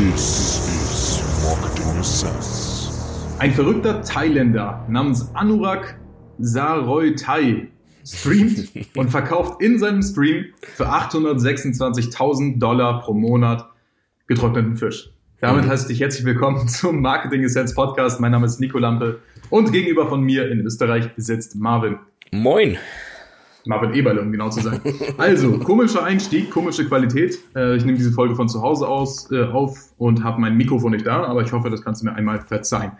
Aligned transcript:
This 0.00 0.64
is 0.66 1.22
Marketing 1.44 2.02
Sense. 2.02 2.90
Ein 3.38 3.52
verrückter 3.52 4.00
Thailänder 4.00 4.82
namens 4.88 5.28
Anurag 5.34 6.00
Saroitai 6.38 7.68
streamt 8.02 8.70
und 8.96 9.10
verkauft 9.10 9.60
in 9.60 9.78
seinem 9.78 10.00
Stream 10.00 10.46
für 10.62 10.88
826.000 10.88 12.58
Dollar 12.58 13.02
pro 13.02 13.12
Monat 13.12 13.68
getrockneten 14.26 14.76
Fisch. 14.76 15.10
Damit 15.42 15.66
heiße 15.68 15.82
ich 15.82 15.88
dich 15.88 16.00
herzlich 16.00 16.24
willkommen 16.24 16.66
zum 16.68 17.02
Marketing 17.02 17.42
Essence 17.44 17.74
Podcast. 17.74 18.20
Mein 18.20 18.32
Name 18.32 18.46
ist 18.46 18.58
Nico 18.58 18.78
Lampe 18.78 19.20
und 19.50 19.70
gegenüber 19.70 20.08
von 20.08 20.22
mir 20.22 20.50
in 20.50 20.60
Österreich 20.60 21.10
sitzt 21.18 21.56
Marvin. 21.56 21.98
Moin. 22.32 22.78
Marvin 23.66 23.94
Eberle, 23.94 24.20
um 24.20 24.32
genau 24.32 24.50
zu 24.50 24.60
sein. 24.60 24.80
Also, 25.18 25.58
komischer 25.58 26.04
Einstieg, 26.04 26.50
komische 26.50 26.86
Qualität. 26.86 27.38
Äh, 27.54 27.76
ich 27.76 27.84
nehme 27.84 27.98
diese 27.98 28.12
Folge 28.12 28.34
von 28.34 28.48
zu 28.48 28.62
Hause 28.62 28.88
aus 28.88 29.30
äh, 29.30 29.44
auf 29.44 29.78
und 29.98 30.24
habe 30.24 30.40
mein 30.40 30.56
Mikrofon 30.56 30.92
nicht 30.92 31.06
da, 31.06 31.24
aber 31.24 31.42
ich 31.42 31.52
hoffe, 31.52 31.70
das 31.70 31.82
kannst 31.82 32.02
du 32.02 32.06
mir 32.06 32.14
einmal 32.14 32.40
verzeihen. 32.40 32.92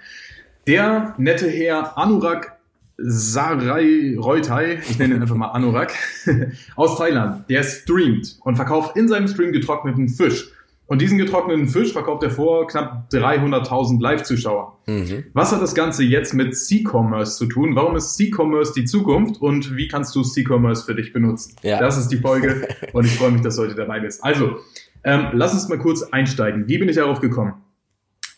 Der 0.67 1.15
nette 1.19 1.49
Herr 1.49 1.97
Anurag 1.97 2.59
Sarai 3.03 4.17
Reutai, 4.19 4.81
ich 4.89 4.99
nenne 4.99 5.15
ihn 5.15 5.23
einfach 5.23 5.35
mal 5.35 5.49
Anurag, 5.49 5.93
aus 6.77 6.99
Thailand, 6.99 7.49
der 7.49 7.63
streamt 7.63 8.39
und 8.45 8.57
verkauft 8.57 8.97
in 8.97 9.09
seinem 9.09 9.27
Stream 9.27 9.53
getrockneten 9.53 10.09
Fisch. 10.09 10.53
Und 10.91 11.01
diesen 11.01 11.19
getrockneten 11.19 11.69
Fisch 11.69 11.93
verkauft 11.93 12.25
er 12.25 12.31
vor 12.31 12.67
knapp 12.67 13.09
300.000 13.13 14.03
Live-Zuschauern. 14.03 14.73
Mhm. 14.87 15.25
Was 15.35 15.53
hat 15.53 15.63
das 15.63 15.77
Ganze 15.77 16.03
jetzt 16.03 16.35
mit 16.35 16.57
C-Commerce 16.57 17.37
zu 17.39 17.47
tun? 17.47 17.77
Warum 17.77 17.95
ist 17.95 18.17
C-Commerce 18.17 18.73
die 18.75 18.87
Zukunft 18.87 19.41
und 19.41 19.77
wie 19.77 19.87
kannst 19.87 20.17
du 20.17 20.23
C-Commerce 20.25 20.85
für 20.85 20.97
dich 20.97 21.13
benutzen? 21.13 21.55
Ja. 21.63 21.79
Das 21.79 21.97
ist 21.97 22.09
die 22.09 22.17
Folge 22.17 22.67
und 22.93 23.05
ich 23.07 23.13
freue 23.13 23.31
mich, 23.31 23.41
dass 23.43 23.55
du 23.55 23.63
heute 23.63 23.77
dabei 23.77 24.01
bist. 24.01 24.25
Also, 24.25 24.57
ähm, 25.05 25.29
lass 25.33 25.55
uns 25.55 25.69
mal 25.69 25.79
kurz 25.79 26.03
einsteigen. 26.03 26.67
Wie 26.67 26.79
bin 26.79 26.89
ich 26.89 26.97
darauf 26.97 27.21
gekommen? 27.21 27.55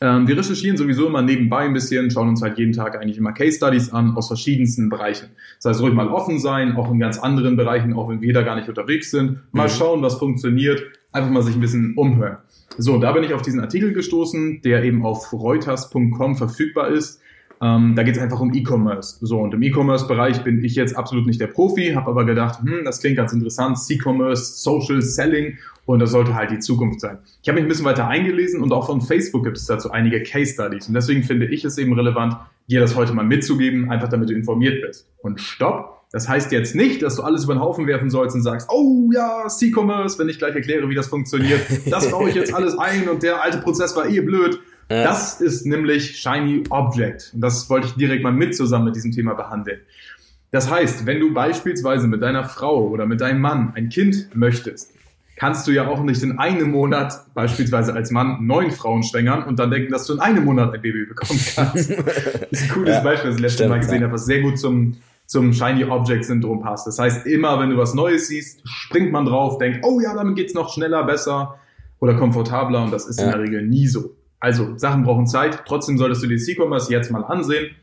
Ähm, 0.02 0.28
wir 0.28 0.36
recherchieren 0.36 0.76
sowieso 0.76 1.06
immer 1.06 1.22
nebenbei 1.22 1.60
ein 1.60 1.72
bisschen, 1.72 2.10
schauen 2.10 2.28
uns 2.28 2.42
halt 2.42 2.58
jeden 2.58 2.74
Tag 2.74 3.00
eigentlich 3.00 3.16
immer 3.16 3.32
Case 3.32 3.56
Studies 3.56 3.94
an 3.94 4.14
aus 4.14 4.26
verschiedensten 4.26 4.90
Bereichen. 4.90 5.30
Das 5.62 5.70
heißt, 5.70 5.80
ruhig 5.80 5.94
mal 5.94 6.08
offen 6.08 6.38
sein, 6.38 6.76
auch 6.76 6.92
in 6.92 6.98
ganz 6.98 7.18
anderen 7.18 7.56
Bereichen, 7.56 7.94
auch 7.94 8.10
wenn 8.10 8.20
wir 8.20 8.34
da 8.34 8.42
gar 8.42 8.56
nicht 8.56 8.68
unterwegs 8.68 9.10
sind. 9.10 9.38
Mal 9.52 9.68
Mhm. 9.68 9.70
schauen, 9.70 10.02
was 10.02 10.16
funktioniert, 10.18 10.82
einfach 11.12 11.30
mal 11.30 11.42
sich 11.42 11.54
ein 11.54 11.60
bisschen 11.60 11.94
umhören. 11.96 12.38
So, 12.78 12.98
da 12.98 13.12
bin 13.12 13.22
ich 13.24 13.34
auf 13.34 13.42
diesen 13.42 13.60
Artikel 13.60 13.92
gestoßen, 13.92 14.62
der 14.62 14.82
eben 14.82 15.04
auf 15.04 15.32
reuters.com 15.32 16.36
verfügbar 16.36 16.88
ist. 16.88 17.20
Ähm, 17.62 17.94
da 17.94 18.02
geht 18.02 18.16
es 18.16 18.20
einfach 18.20 18.40
um 18.40 18.52
E-Commerce. 18.52 19.24
So, 19.24 19.38
und 19.38 19.54
im 19.54 19.62
E-Commerce-Bereich 19.62 20.42
bin 20.42 20.64
ich 20.64 20.74
jetzt 20.74 20.96
absolut 20.96 21.26
nicht 21.26 21.40
der 21.40 21.46
Profi, 21.46 21.92
habe 21.94 22.10
aber 22.10 22.24
gedacht, 22.24 22.58
hm, 22.60 22.84
das 22.84 22.98
klingt 22.98 23.16
ganz 23.16 23.32
interessant, 23.32 23.78
C-Commerce, 23.78 24.60
Social 24.60 25.00
Selling 25.00 25.58
und 25.86 26.00
das 26.00 26.10
sollte 26.10 26.34
halt 26.34 26.50
die 26.50 26.58
Zukunft 26.58 27.00
sein. 27.00 27.18
Ich 27.40 27.48
habe 27.48 27.56
mich 27.56 27.64
ein 27.64 27.68
bisschen 27.68 27.84
weiter 27.84 28.08
eingelesen 28.08 28.62
und 28.62 28.72
auch 28.72 28.86
von 28.86 29.00
Facebook 29.00 29.44
gibt 29.44 29.58
es 29.58 29.66
dazu 29.66 29.92
einige 29.92 30.24
Case 30.24 30.54
Studies 30.54 30.88
und 30.88 30.94
deswegen 30.94 31.22
finde 31.22 31.46
ich 31.46 31.64
es 31.64 31.78
eben 31.78 31.92
relevant, 31.92 32.36
dir 32.68 32.80
das 32.80 32.96
heute 32.96 33.12
mal 33.12 33.24
mitzugeben, 33.24 33.90
einfach 33.90 34.08
damit 34.08 34.30
du 34.30 34.34
informiert 34.34 34.82
bist. 34.84 35.08
Und 35.22 35.40
stopp! 35.40 36.00
Das 36.10 36.28
heißt 36.28 36.52
jetzt 36.52 36.74
nicht, 36.74 37.00
dass 37.00 37.16
du 37.16 37.22
alles 37.22 37.44
über 37.44 37.54
den 37.54 37.60
Haufen 37.60 37.86
werfen 37.86 38.10
sollst 38.10 38.36
und 38.36 38.42
sagst, 38.42 38.68
oh 38.70 39.10
ja, 39.14 39.46
C-Commerce, 39.48 40.18
wenn 40.18 40.28
ich 40.28 40.38
gleich 40.38 40.54
erkläre, 40.54 40.88
wie 40.90 40.94
das 40.94 41.06
funktioniert, 41.06 41.60
das 41.86 42.10
baue 42.10 42.28
ich 42.28 42.34
jetzt 42.34 42.52
alles 42.54 42.76
ein 42.76 43.08
und 43.08 43.22
der 43.22 43.42
alte 43.42 43.58
Prozess 43.58 43.96
war 43.96 44.06
eh 44.06 44.20
blöd. 44.20 44.60
Ja. 44.92 45.04
Das 45.04 45.40
ist 45.40 45.64
nämlich 45.66 46.18
Shiny 46.20 46.64
Object. 46.70 47.30
Und 47.34 47.40
das 47.40 47.68
wollte 47.70 47.86
ich 47.88 47.94
direkt 47.94 48.22
mal 48.22 48.32
mit 48.32 48.56
zusammen 48.56 48.86
mit 48.86 48.96
diesem 48.96 49.12
Thema 49.12 49.34
behandeln. 49.34 49.80
Das 50.50 50.70
heißt, 50.70 51.06
wenn 51.06 51.18
du 51.20 51.32
beispielsweise 51.32 52.06
mit 52.08 52.20
deiner 52.22 52.44
Frau 52.44 52.88
oder 52.88 53.06
mit 53.06 53.20
deinem 53.20 53.40
Mann 53.40 53.72
ein 53.74 53.88
Kind 53.88 54.28
möchtest, 54.34 54.92
kannst 55.36 55.66
du 55.66 55.72
ja 55.72 55.88
auch 55.88 56.02
nicht 56.02 56.22
in 56.22 56.38
einem 56.38 56.70
Monat 56.70 57.14
beispielsweise 57.34 57.94
als 57.94 58.10
Mann 58.10 58.46
neun 58.46 58.70
Frauen 58.70 59.02
schwängern 59.02 59.44
und 59.44 59.58
dann 59.58 59.70
denken, 59.70 59.90
dass 59.90 60.06
du 60.06 60.12
in 60.12 60.20
einem 60.20 60.44
Monat 60.44 60.74
ein 60.74 60.82
Baby 60.82 61.06
bekommen 61.06 61.40
kannst. 61.56 61.90
Das 61.90 62.50
ist 62.50 62.62
ein 62.64 62.68
cooles 62.68 62.90
Ja, 62.96 63.00
Beispiel, 63.00 63.30
das 63.30 63.36
ich 63.36 63.42
letztes 63.42 63.68
Mal 63.68 63.78
gesehen 63.80 64.00
ja. 64.00 64.02
habe, 64.04 64.12
was 64.12 64.26
sehr 64.26 64.42
gut 64.42 64.58
zum, 64.58 64.98
zum 65.26 65.52
Shiny 65.54 65.84
Object 65.84 66.26
Syndrom 66.26 66.60
passt. 66.60 66.86
Das 66.86 66.98
heißt, 66.98 67.26
immer 67.26 67.58
wenn 67.58 67.70
du 67.70 67.78
was 67.78 67.94
Neues 67.94 68.28
siehst, 68.28 68.60
springt 68.68 69.10
man 69.10 69.24
drauf, 69.24 69.56
denkt, 69.58 69.80
oh 69.84 70.00
ja, 70.00 70.14
damit 70.14 70.36
geht's 70.36 70.52
noch 70.54 70.72
schneller, 70.72 71.02
besser 71.04 71.58
oder 71.98 72.14
komfortabler 72.14 72.82
und 72.84 72.92
das 72.92 73.06
ist 73.06 73.18
in 73.18 73.26
Ja. 73.26 73.32
der 73.32 73.40
Regel 73.42 73.66
nie 73.66 73.86
so. 73.86 74.14
Also, 74.42 74.76
Sachen 74.76 75.04
brauchen 75.04 75.26
Zeit. 75.28 75.62
Trotzdem 75.66 75.96
solltest 75.96 76.24
du 76.24 76.26
dir 76.26 76.36
C-Commerce 76.36 76.90
jetzt 76.90 77.12
mal 77.12 77.22
ansehen. 77.22 77.76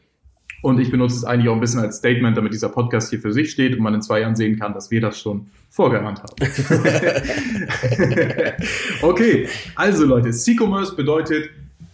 Und 0.61 0.77
ich 0.77 0.91
benutze 0.91 1.15
es 1.15 1.23
eigentlich 1.23 1.47
auch 1.47 1.53
ein 1.53 1.61
bisschen 1.61 1.79
als 1.79 1.99
Statement, 1.99 2.35
damit 2.35 2.53
dieser 2.53 2.67
Podcast 2.67 3.11
hier 3.11 3.21
für 3.21 3.31
sich 3.31 3.49
steht 3.49 3.77
und 3.77 3.81
man 3.81 3.93
in 3.93 4.01
zwei 4.01 4.19
Jahren 4.19 4.35
sehen 4.35 4.59
kann, 4.59 4.73
dass 4.73 4.91
wir 4.91 4.99
das 4.99 5.17
schon 5.17 5.47
vorgeahnt 5.69 6.21
haben. 6.21 6.33
okay, 9.01 9.47
also 9.75 10.03
Leute, 10.03 10.31
C-Commerce 10.31 10.97
bedeutet 10.97 11.49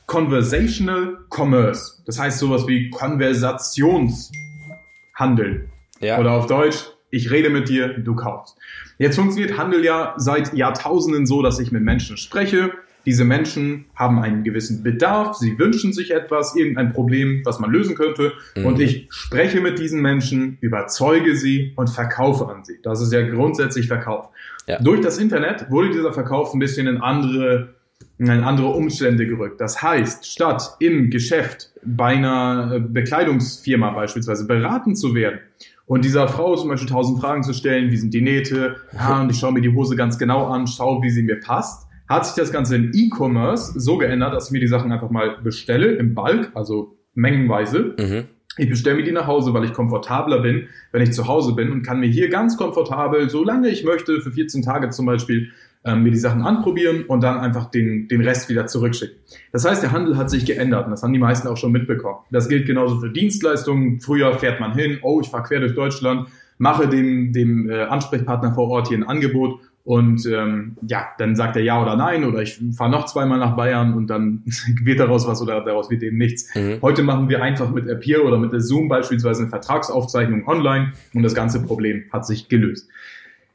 Conversational 0.07 1.19
Commerce. 1.29 2.01
Das 2.07 2.17
heißt 2.17 2.39
sowas 2.39 2.65
wie 2.65 2.89
Konversationshandel. 2.89 5.69
Ja. 5.99 6.19
Oder 6.19 6.31
auf 6.31 6.47
Deutsch, 6.47 6.85
ich 7.11 7.29
rede 7.29 7.51
mit 7.51 7.69
dir, 7.69 7.99
du 7.99 8.15
kaufst. 8.15 8.57
Jetzt 8.97 9.17
funktioniert 9.17 9.59
Handel 9.59 9.85
ja 9.85 10.15
seit 10.17 10.55
Jahrtausenden 10.55 11.27
so, 11.27 11.43
dass 11.43 11.59
ich 11.59 11.71
mit 11.71 11.83
Menschen 11.83 12.17
spreche. 12.17 12.71
Diese 13.05 13.23
Menschen 13.23 13.85
haben 13.95 14.19
einen 14.19 14.43
gewissen 14.43 14.83
Bedarf, 14.83 15.35
sie 15.35 15.57
wünschen 15.59 15.93
sich 15.93 16.11
etwas, 16.11 16.55
irgendein 16.55 16.91
Problem, 16.91 17.41
was 17.45 17.59
man 17.59 17.71
lösen 17.71 17.95
könnte. 17.95 18.33
Mhm. 18.55 18.65
Und 18.65 18.79
ich 18.79 19.07
spreche 19.09 19.61
mit 19.61 19.79
diesen 19.79 20.01
Menschen, 20.01 20.57
überzeuge 20.61 21.35
sie 21.35 21.73
und 21.75 21.89
verkaufe 21.89 22.47
an 22.47 22.63
sie. 22.63 22.79
Das 22.83 23.01
ist 23.01 23.13
ja 23.13 23.21
grundsätzlich 23.27 23.87
Verkauf. 23.87 24.29
Ja. 24.67 24.79
Durch 24.79 25.01
das 25.01 25.17
Internet 25.17 25.69
wurde 25.69 25.91
dieser 25.91 26.13
Verkauf 26.13 26.53
ein 26.53 26.59
bisschen 26.59 26.87
in 26.87 26.97
andere, 26.97 27.75
in 28.17 28.29
andere 28.29 28.69
Umstände 28.69 29.27
gerückt. 29.27 29.61
Das 29.61 29.81
heißt, 29.81 30.25
statt 30.25 30.75
im 30.79 31.11
Geschäft 31.11 31.71
bei 31.83 32.15
einer 32.15 32.71
äh, 32.73 32.79
Bekleidungsfirma 32.79 33.91
beispielsweise 33.91 34.47
beraten 34.47 34.95
zu 34.95 35.13
werden 35.13 35.39
und 35.87 36.03
dieser 36.03 36.27
Frau 36.27 36.55
zum 36.55 36.69
Beispiel 36.69 36.89
tausend 36.89 37.19
Fragen 37.19 37.43
zu 37.43 37.53
stellen, 37.53 37.91
wie 37.91 37.97
sind 37.97 38.13
die 38.13 38.21
Nähte, 38.21 38.77
ja, 38.93 39.21
und 39.21 39.29
ich 39.29 39.37
schaue 39.37 39.51
mir 39.51 39.61
die 39.61 39.73
Hose 39.73 39.95
ganz 39.95 40.17
genau 40.17 40.47
an, 40.47 40.65
schaue, 40.65 41.03
wie 41.03 41.11
sie 41.11 41.21
mir 41.21 41.39
passt, 41.39 41.84
hat 42.07 42.25
sich 42.25 42.35
das 42.35 42.51
Ganze 42.51 42.75
in 42.75 42.91
E-Commerce 42.93 43.79
so 43.79 43.97
geändert, 43.97 44.33
dass 44.33 44.47
ich 44.47 44.51
mir 44.51 44.59
die 44.59 44.67
Sachen 44.67 44.91
einfach 44.91 45.09
mal 45.09 45.37
bestelle 45.43 45.93
im 45.93 46.13
Bulk, 46.13 46.51
also 46.53 46.97
mengenweise. 47.13 47.95
Mhm. 47.97 48.25
Ich 48.57 48.69
bestelle 48.69 48.95
mir 48.95 49.03
die 49.03 49.11
nach 49.11 49.27
Hause, 49.27 49.53
weil 49.53 49.65
ich 49.65 49.73
komfortabler 49.73 50.39
bin, 50.41 50.67
wenn 50.91 51.01
ich 51.01 51.11
zu 51.11 51.27
Hause 51.27 51.53
bin 51.53 51.71
und 51.71 51.81
kann 51.81 51.99
mir 51.99 52.07
hier 52.07 52.29
ganz 52.29 52.55
komfortabel, 52.55 53.29
solange 53.29 53.69
ich 53.69 53.83
möchte, 53.83 54.21
für 54.21 54.31
14 54.31 54.61
Tage 54.61 54.89
zum 54.89 55.05
Beispiel, 55.05 55.51
ähm, 55.83 56.03
mir 56.03 56.11
die 56.11 56.17
Sachen 56.17 56.41
anprobieren 56.41 57.03
und 57.03 57.21
dann 57.21 57.37
einfach 57.37 57.69
den, 57.69 58.07
den 58.07 58.21
Rest 58.21 58.49
wieder 58.49 58.65
zurückschicken. 58.65 59.17
Das 59.51 59.65
heißt, 59.65 59.83
der 59.83 59.91
Handel 59.91 60.17
hat 60.17 60.29
sich 60.29 60.45
geändert 60.45 60.85
und 60.85 60.91
das 60.91 61.03
haben 61.03 61.13
die 61.13 61.19
meisten 61.19 61.47
auch 61.47 61.57
schon 61.57 61.71
mitbekommen. 61.71 62.19
Das 62.31 62.49
gilt 62.49 62.65
genauso 62.65 62.99
für 62.99 63.11
Dienstleistungen. 63.11 63.99
Früher 63.99 64.33
fährt 64.39 64.59
man 64.59 64.73
hin, 64.73 64.99
oh, 65.03 65.19
ich 65.21 65.27
fahre 65.27 65.43
quer 65.43 65.59
durch 65.59 65.75
Deutschland, 65.75 66.29
mache 66.57 66.87
dem, 66.87 67.33
dem 67.33 67.69
äh, 67.69 67.83
Ansprechpartner 67.83 68.53
vor 68.53 68.69
Ort 68.69 68.87
hier 68.87 68.97
ein 68.97 69.03
Angebot 69.03 69.59
und 69.85 70.25
ähm, 70.25 70.77
ja, 70.87 71.09
dann 71.19 71.35
sagt 71.35 71.55
er 71.55 71.61
ja 71.61 71.79
oder 71.79 71.95
nein 71.95 72.25
oder 72.25 72.41
ich 72.41 72.59
fahre 72.75 72.89
noch 72.89 73.05
zweimal 73.05 73.37
nach 73.37 73.55
Bayern 73.55 73.93
und 73.93 74.07
dann 74.07 74.41
wird 74.83 74.99
daraus 74.99 75.27
was 75.27 75.43
oder 75.43 75.61
daraus 75.61 75.91
wird 75.91 76.01
eben 76.01 76.17
nichts. 76.17 76.53
Mhm. 76.55 76.79
Heute 76.81 77.03
machen 77.03 77.29
wir 77.29 77.43
einfach 77.43 77.71
mit 77.71 77.87
Appear 77.87 78.25
oder 78.25 78.39
mit 78.39 78.51
der 78.51 78.61
Zoom 78.61 78.89
beispielsweise 78.89 79.43
eine 79.43 79.49
Vertragsaufzeichnung 79.49 80.47
online 80.47 80.93
und 81.13 81.21
das 81.21 81.35
ganze 81.35 81.61
Problem 81.61 82.05
hat 82.11 82.25
sich 82.25 82.49
gelöst. 82.49 82.89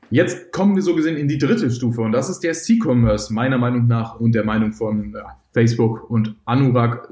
Jetzt 0.08 0.52
kommen 0.52 0.76
wir 0.76 0.82
so 0.82 0.94
gesehen 0.94 1.16
in 1.16 1.26
die 1.26 1.38
dritte 1.38 1.68
Stufe 1.68 2.00
und 2.00 2.12
das 2.12 2.30
ist 2.30 2.40
der 2.40 2.52
C-Commerce 2.52 3.32
meiner 3.32 3.58
Meinung 3.58 3.88
nach 3.88 4.18
und 4.20 4.32
der 4.32 4.44
Meinung 4.44 4.72
von 4.72 5.12
ja, 5.12 5.36
Facebook 5.52 6.08
und 6.08 6.36
Anurag 6.44 7.08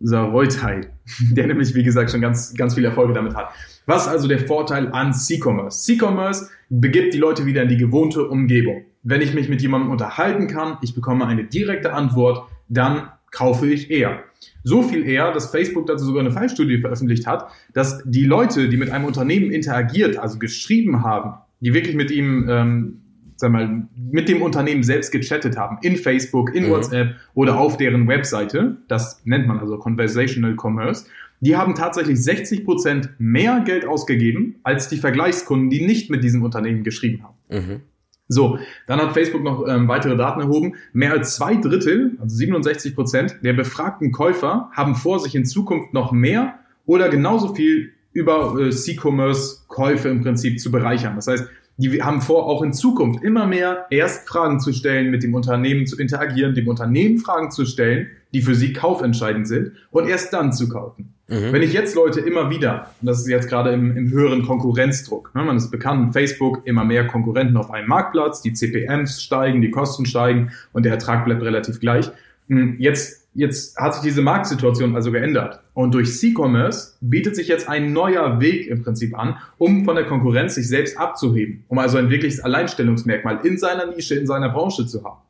Saroitai, 0.00 0.90
der 1.32 1.46
nämlich 1.46 1.74
wie 1.74 1.82
gesagt 1.82 2.10
schon 2.10 2.20
ganz, 2.20 2.54
ganz 2.54 2.74
viel 2.74 2.84
Erfolge 2.84 3.14
damit 3.14 3.34
hat. 3.34 3.50
Was 3.86 4.06
also 4.06 4.28
der 4.28 4.40
Vorteil 4.40 4.92
an 4.92 5.12
C-Commerce? 5.12 5.84
C-Commerce 5.84 6.50
begibt 6.68 7.14
die 7.14 7.18
Leute 7.18 7.46
wieder 7.46 7.62
in 7.62 7.68
die 7.68 7.76
gewohnte 7.76 8.28
Umgebung. 8.28 8.84
Wenn 9.02 9.22
ich 9.22 9.32
mich 9.32 9.48
mit 9.48 9.62
jemandem 9.62 9.90
unterhalten 9.90 10.46
kann, 10.46 10.76
ich 10.82 10.94
bekomme 10.94 11.26
eine 11.26 11.44
direkte 11.44 11.92
Antwort, 11.92 12.48
dann 12.68 13.08
kaufe 13.30 13.66
ich 13.66 13.90
eher. 13.90 14.24
So 14.62 14.82
viel 14.82 15.06
eher, 15.06 15.32
dass 15.32 15.50
Facebook 15.50 15.86
dazu 15.86 16.04
sogar 16.04 16.20
eine 16.20 16.30
Fallstudie 16.30 16.78
veröffentlicht 16.78 17.26
hat, 17.26 17.50
dass 17.72 18.02
die 18.04 18.24
Leute, 18.24 18.68
die 18.68 18.76
mit 18.76 18.90
einem 18.90 19.04
Unternehmen 19.04 19.50
interagiert, 19.50 20.18
also 20.18 20.38
geschrieben 20.38 21.02
haben, 21.02 21.34
die 21.60 21.74
wirklich 21.74 21.96
mit 21.96 22.10
ihm, 22.10 22.46
ähm, 22.48 23.00
sag 23.38 23.52
mal, 23.52 23.86
mit 23.96 24.28
dem 24.28 24.42
Unternehmen 24.42 24.82
selbst 24.82 25.12
gechattet 25.12 25.56
haben, 25.56 25.78
in 25.82 25.96
Facebook, 25.96 26.54
in 26.54 26.66
Mhm. 26.66 26.70
WhatsApp 26.70 27.14
oder 27.34 27.58
auf 27.58 27.76
deren 27.76 28.08
Webseite, 28.08 28.78
das 28.88 29.22
nennt 29.24 29.46
man 29.46 29.60
also 29.60 29.78
Conversational 29.78 30.56
Commerce, 30.60 31.06
die 31.40 31.56
haben 31.56 31.76
tatsächlich 31.76 32.18
60% 32.18 33.10
mehr 33.18 33.62
Geld 33.64 33.86
ausgegeben 33.86 34.56
als 34.64 34.88
die 34.88 34.96
Vergleichskunden, 34.96 35.70
die 35.70 35.86
nicht 35.86 36.10
mit 36.10 36.24
diesem 36.24 36.42
Unternehmen 36.42 36.82
geschrieben 36.82 37.22
haben. 37.22 37.36
Mhm. 37.48 37.80
So, 38.26 38.58
dann 38.88 39.00
hat 39.00 39.12
Facebook 39.12 39.42
noch 39.42 39.66
ähm, 39.66 39.88
weitere 39.88 40.16
Daten 40.16 40.40
erhoben. 40.40 40.74
Mehr 40.92 41.12
als 41.12 41.36
zwei 41.36 41.54
Drittel, 41.54 42.18
also 42.20 42.36
67 42.36 42.94
Prozent 42.94 43.36
der 43.42 43.54
befragten 43.54 44.10
Käufer 44.12 44.68
haben 44.72 44.96
vor, 44.96 45.20
sich 45.20 45.34
in 45.34 45.46
Zukunft 45.46 45.94
noch 45.94 46.12
mehr 46.12 46.58
oder 46.84 47.08
genauso 47.08 47.54
viel 47.54 47.92
über 48.12 48.58
äh, 48.60 48.70
C-Commerce-Käufe 48.70 50.08
im 50.08 50.22
Prinzip 50.22 50.60
zu 50.60 50.70
bereichern. 50.70 51.14
Das 51.16 51.28
heißt, 51.28 51.48
die 51.78 52.02
haben 52.02 52.20
vor, 52.20 52.46
auch 52.46 52.62
in 52.62 52.72
Zukunft 52.72 53.22
immer 53.22 53.46
mehr 53.46 53.86
erst 53.90 54.28
Fragen 54.28 54.58
zu 54.58 54.72
stellen, 54.72 55.10
mit 55.10 55.22
dem 55.22 55.34
Unternehmen 55.34 55.86
zu 55.86 55.96
interagieren, 55.96 56.54
dem 56.54 56.66
Unternehmen 56.66 57.18
Fragen 57.18 57.52
zu 57.52 57.64
stellen, 57.64 58.08
die 58.34 58.42
für 58.42 58.56
sie 58.56 58.72
kaufentscheidend 58.72 59.46
sind 59.46 59.72
und 59.90 60.08
erst 60.08 60.32
dann 60.32 60.52
zu 60.52 60.68
kaufen. 60.68 61.14
Mhm. 61.28 61.52
Wenn 61.52 61.62
ich 61.62 61.72
jetzt 61.72 61.94
Leute 61.94 62.20
immer 62.20 62.50
wieder, 62.50 62.90
und 63.00 63.06
das 63.06 63.20
ist 63.20 63.28
jetzt 63.28 63.48
gerade 63.48 63.70
im, 63.70 63.96
im 63.96 64.10
höheren 64.10 64.44
Konkurrenzdruck, 64.44 65.32
ne, 65.34 65.44
man 65.44 65.56
ist 65.56 65.70
bekannt, 65.70 66.12
Facebook, 66.12 66.66
immer 66.66 66.84
mehr 66.84 67.06
Konkurrenten 67.06 67.56
auf 67.56 67.70
einem 67.70 67.88
Marktplatz, 67.88 68.42
die 68.42 68.52
CPMs 68.52 69.22
steigen, 69.22 69.62
die 69.62 69.70
Kosten 69.70 70.04
steigen 70.04 70.50
und 70.72 70.84
der 70.84 70.92
Ertrag 70.92 71.24
bleibt 71.24 71.42
relativ 71.42 71.78
gleich. 71.78 72.10
Hm, 72.48 72.76
jetzt 72.78 73.27
Jetzt 73.38 73.76
hat 73.76 73.94
sich 73.94 74.02
diese 74.02 74.20
Marktsituation 74.20 74.96
also 74.96 75.12
geändert. 75.12 75.60
Und 75.72 75.94
durch 75.94 76.18
C-Commerce 76.18 76.96
bietet 77.00 77.36
sich 77.36 77.46
jetzt 77.46 77.68
ein 77.68 77.92
neuer 77.92 78.40
Weg 78.40 78.66
im 78.66 78.82
Prinzip 78.82 79.16
an, 79.16 79.36
um 79.58 79.84
von 79.84 79.94
der 79.94 80.06
Konkurrenz 80.06 80.56
sich 80.56 80.66
selbst 80.66 80.98
abzuheben, 80.98 81.62
um 81.68 81.78
also 81.78 81.98
ein 81.98 82.10
wirkliches 82.10 82.40
Alleinstellungsmerkmal 82.40 83.46
in 83.46 83.56
seiner 83.56 83.86
Nische, 83.86 84.16
in 84.16 84.26
seiner 84.26 84.48
Branche 84.48 84.88
zu 84.88 85.04
haben. 85.04 85.20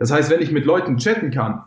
Das 0.00 0.10
heißt, 0.10 0.30
wenn 0.30 0.42
ich 0.42 0.50
mit 0.50 0.64
Leuten 0.64 0.96
chatten 0.96 1.30
kann 1.30 1.62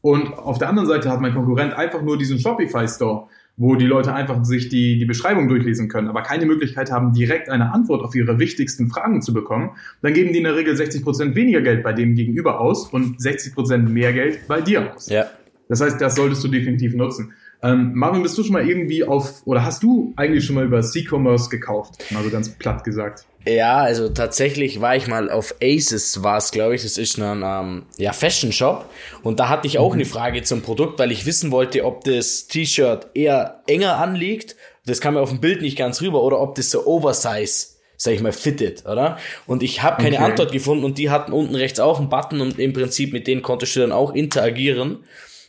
und 0.00 0.36
auf 0.36 0.58
der 0.58 0.68
anderen 0.68 0.88
Seite 0.88 1.08
hat 1.08 1.20
mein 1.20 1.34
Konkurrent 1.34 1.74
einfach 1.74 2.02
nur 2.02 2.18
diesen 2.18 2.40
Shopify 2.40 2.88
Store, 2.88 3.28
wo 3.56 3.76
die 3.76 3.86
Leute 3.86 4.14
einfach 4.14 4.44
sich 4.44 4.68
die, 4.68 4.98
die 4.98 5.04
Beschreibung 5.04 5.48
durchlesen 5.48 5.88
können, 5.88 6.08
aber 6.08 6.22
keine 6.22 6.46
Möglichkeit 6.46 6.90
haben, 6.90 7.12
direkt 7.12 7.48
eine 7.48 7.72
Antwort 7.72 8.02
auf 8.02 8.14
ihre 8.14 8.38
wichtigsten 8.38 8.88
Fragen 8.88 9.20
zu 9.22 9.32
bekommen, 9.32 9.70
dann 10.00 10.14
geben 10.14 10.32
die 10.32 10.38
in 10.38 10.44
der 10.44 10.56
Regel 10.56 10.76
60 10.76 11.02
Prozent 11.02 11.34
weniger 11.34 11.60
Geld 11.60 11.82
bei 11.82 11.92
dem 11.92 12.14
Gegenüber 12.14 12.60
aus 12.60 12.88
und 12.88 13.20
60 13.20 13.54
Prozent 13.54 13.90
mehr 13.90 14.12
Geld 14.12 14.46
bei 14.48 14.60
dir 14.60 14.94
aus. 14.94 15.08
Ja. 15.08 15.26
Das 15.68 15.80
heißt, 15.80 16.00
das 16.00 16.16
solltest 16.16 16.42
du 16.44 16.48
definitiv 16.48 16.94
nutzen. 16.94 17.32
Ähm, 17.62 17.92
Marvin, 17.94 18.22
bist 18.22 18.36
du 18.36 18.42
schon 18.42 18.54
mal 18.54 18.68
irgendwie 18.68 19.04
auf, 19.04 19.42
oder 19.44 19.64
hast 19.64 19.82
du 19.82 20.12
eigentlich 20.16 20.44
schon 20.44 20.56
mal 20.56 20.64
über 20.64 20.82
C-Commerce 20.82 21.48
gekauft? 21.48 22.04
Mal 22.10 22.24
so 22.24 22.30
ganz 22.30 22.48
platt 22.48 22.82
gesagt. 22.82 23.24
Ja, 23.46 23.78
also 23.78 24.08
tatsächlich 24.08 24.80
war 24.80 24.96
ich 24.96 25.06
mal 25.06 25.30
auf 25.30 25.54
Aces, 25.62 26.22
war 26.22 26.38
es, 26.38 26.50
glaube 26.50 26.74
ich. 26.74 26.82
Das 26.82 26.98
ist 26.98 27.18
ein 27.18 27.42
ähm, 27.44 27.84
ja, 27.98 28.12
Fashion 28.12 28.52
Shop. 28.52 28.88
Und 29.22 29.40
da 29.40 29.48
hatte 29.48 29.66
ich 29.66 29.78
auch 29.78 29.90
mhm. 29.90 30.00
eine 30.00 30.04
Frage 30.04 30.42
zum 30.42 30.62
Produkt, 30.62 30.98
weil 30.98 31.12
ich 31.12 31.26
wissen 31.26 31.50
wollte, 31.50 31.84
ob 31.84 32.04
das 32.04 32.46
T-Shirt 32.46 33.08
eher 33.14 33.62
enger 33.66 33.96
anliegt. 33.96 34.56
Das 34.86 35.00
kam 35.00 35.14
mir 35.14 35.20
auf 35.20 35.30
dem 35.30 35.40
Bild 35.40 35.62
nicht 35.62 35.78
ganz 35.78 36.00
rüber. 36.00 36.22
Oder 36.22 36.40
ob 36.40 36.54
das 36.56 36.70
so 36.70 36.86
Oversize 36.86 37.72
sag 38.02 38.14
ich 38.14 38.20
mal, 38.20 38.32
fitted, 38.32 38.84
oder? 38.84 39.16
Und 39.46 39.62
ich 39.62 39.84
habe 39.84 40.02
keine 40.02 40.16
okay. 40.16 40.24
Antwort 40.24 40.50
gefunden 40.50 40.82
und 40.82 40.98
die 40.98 41.08
hatten 41.08 41.30
unten 41.30 41.54
rechts 41.54 41.78
auch 41.78 42.00
einen 42.00 42.08
Button 42.08 42.40
und 42.40 42.58
im 42.58 42.72
Prinzip 42.72 43.12
mit 43.12 43.28
denen 43.28 43.42
konntest 43.42 43.76
du 43.76 43.80
dann 43.80 43.92
auch 43.92 44.12
interagieren. 44.12 45.04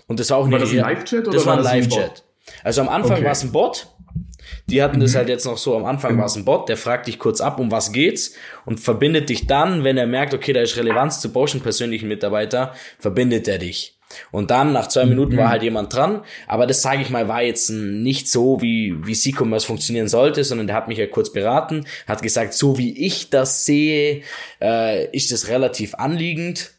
Und 0.07 0.19
das 0.19 0.31
auch 0.31 0.49
war 0.49 0.59
das 0.59 0.71
ein 0.71 0.77
Live-Chat 0.77 1.27
oder 1.27 1.37
das 1.37 1.45
war 1.45 1.57
ein 1.57 1.63
Live-Chat? 1.63 2.23
Also 2.63 2.81
am 2.81 2.89
Anfang 2.89 3.17
okay. 3.17 3.25
war 3.25 3.31
es 3.31 3.43
ein 3.43 3.51
Bot. 3.51 3.87
Die 4.67 4.81
hatten 4.81 4.97
mhm. 4.97 5.01
das 5.01 5.15
halt 5.15 5.29
jetzt 5.29 5.45
noch 5.45 5.57
so, 5.57 5.75
am 5.75 5.85
Anfang 5.85 6.15
mhm. 6.15 6.19
war 6.19 6.25
es 6.25 6.35
ein 6.35 6.45
Bot, 6.45 6.69
der 6.69 6.77
fragt 6.77 7.07
dich 7.07 7.19
kurz 7.19 7.41
ab, 7.41 7.59
um 7.59 7.71
was 7.71 7.91
geht's 7.91 8.35
und 8.65 8.79
verbindet 8.79 9.29
dich 9.29 9.47
dann, 9.47 9.83
wenn 9.83 9.97
er 9.97 10.07
merkt, 10.07 10.33
okay, 10.33 10.53
da 10.53 10.61
ist 10.61 10.77
Relevanz 10.77 11.19
zu 11.19 11.31
Boschen 11.31 11.61
persönlichen 11.61 12.07
Mitarbeiter, 12.07 12.73
verbindet 12.99 13.47
er 13.47 13.57
dich. 13.57 13.97
Und 14.31 14.51
dann 14.51 14.73
nach 14.73 14.87
zwei 14.87 15.05
Minuten 15.05 15.33
mhm. 15.33 15.39
war 15.39 15.49
halt 15.49 15.63
jemand 15.63 15.93
dran, 15.93 16.21
aber 16.47 16.67
das 16.67 16.81
sage 16.81 17.01
ich 17.01 17.09
mal 17.09 17.27
war 17.27 17.41
jetzt 17.41 17.69
nicht 17.71 18.29
so, 18.29 18.61
wie 18.61 18.95
wie 19.03 19.13
C-Commerce 19.13 19.65
funktionieren 19.65 20.07
sollte, 20.07 20.43
sondern 20.43 20.67
der 20.67 20.75
hat 20.75 20.87
mich 20.87 20.99
ja 20.99 21.07
kurz 21.07 21.31
beraten, 21.33 21.85
hat 22.07 22.21
gesagt, 22.21 22.53
so 22.53 22.77
wie 22.77 23.05
ich 23.05 23.31
das 23.31 23.65
sehe, 23.65 24.21
äh, 24.61 25.07
ist 25.15 25.31
das 25.31 25.47
relativ 25.47 25.95
anliegend 25.95 26.71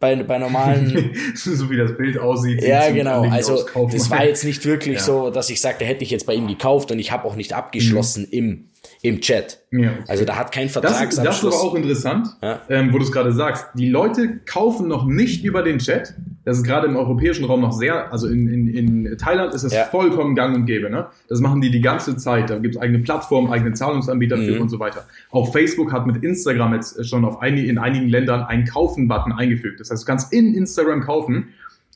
bei, 0.00 0.14
bei 0.16 0.38
normalen. 0.38 1.12
so 1.34 1.70
wie 1.70 1.76
das 1.76 1.96
Bild 1.96 2.18
aussieht. 2.18 2.62
Ja, 2.62 2.90
genau. 2.90 3.22
Also 3.28 3.64
das 3.90 4.10
war 4.10 4.24
jetzt 4.24 4.44
nicht 4.44 4.64
wirklich 4.64 4.96
ja. 4.96 5.02
so, 5.02 5.30
dass 5.30 5.50
ich 5.50 5.60
sagte, 5.60 5.84
hätte 5.84 6.04
ich 6.04 6.10
jetzt 6.10 6.26
bei 6.26 6.34
ihm 6.34 6.46
gekauft 6.46 6.90
und 6.90 6.98
ich 6.98 7.10
habe 7.10 7.24
auch 7.24 7.36
nicht 7.36 7.52
abgeschlossen 7.52 8.22
mhm. 8.22 8.38
im 8.38 8.67
im 9.02 9.20
Chat. 9.20 9.60
Ja, 9.70 9.90
okay. 9.90 10.04
Also 10.08 10.24
da 10.24 10.36
hat 10.36 10.50
kein 10.50 10.68
Vertragsabschluss. 10.68 11.16
Das, 11.16 11.24
das 11.24 11.54
ist 11.54 11.60
aber 11.60 11.70
auch 11.70 11.74
interessant, 11.74 12.28
ja. 12.42 12.60
ähm, 12.68 12.92
wo 12.92 12.98
du 12.98 13.04
es 13.04 13.12
gerade 13.12 13.32
sagst. 13.32 13.66
Die 13.74 13.88
Leute 13.88 14.40
kaufen 14.44 14.88
noch 14.88 15.04
nicht 15.04 15.44
über 15.44 15.62
den 15.62 15.78
Chat. 15.78 16.14
Das 16.44 16.56
ist 16.56 16.64
gerade 16.64 16.86
im 16.86 16.96
europäischen 16.96 17.44
Raum 17.44 17.60
noch 17.60 17.72
sehr, 17.72 18.10
also 18.10 18.26
in, 18.26 18.48
in, 18.48 18.68
in 18.68 19.18
Thailand 19.18 19.54
ist 19.54 19.62
es 19.62 19.72
ja. 19.72 19.84
vollkommen 19.84 20.34
gang 20.34 20.56
und 20.56 20.66
gäbe. 20.66 20.90
Ne? 20.90 21.06
Das 21.28 21.40
machen 21.40 21.60
die 21.60 21.70
die 21.70 21.80
ganze 21.80 22.16
Zeit. 22.16 22.50
Da 22.50 22.58
gibt 22.58 22.76
es 22.76 22.80
eigene 22.80 23.00
Plattformen, 23.00 23.52
eigene 23.52 23.72
Zahlungsanbieter 23.72 24.36
mhm. 24.36 24.46
für 24.46 24.60
und 24.60 24.68
so 24.68 24.80
weiter. 24.80 25.04
Auch 25.30 25.52
Facebook 25.52 25.92
hat 25.92 26.06
mit 26.06 26.24
Instagram 26.24 26.74
jetzt 26.74 27.06
schon 27.06 27.24
auf 27.24 27.40
ein, 27.40 27.56
in 27.56 27.78
einigen 27.78 28.08
Ländern 28.08 28.42
einen 28.42 28.64
Kaufen-Button 28.64 29.32
eingefügt. 29.32 29.78
Das 29.80 29.90
heißt, 29.90 30.02
du 30.02 30.06
kannst 30.06 30.32
in 30.32 30.54
Instagram 30.54 31.02
kaufen. 31.02 31.48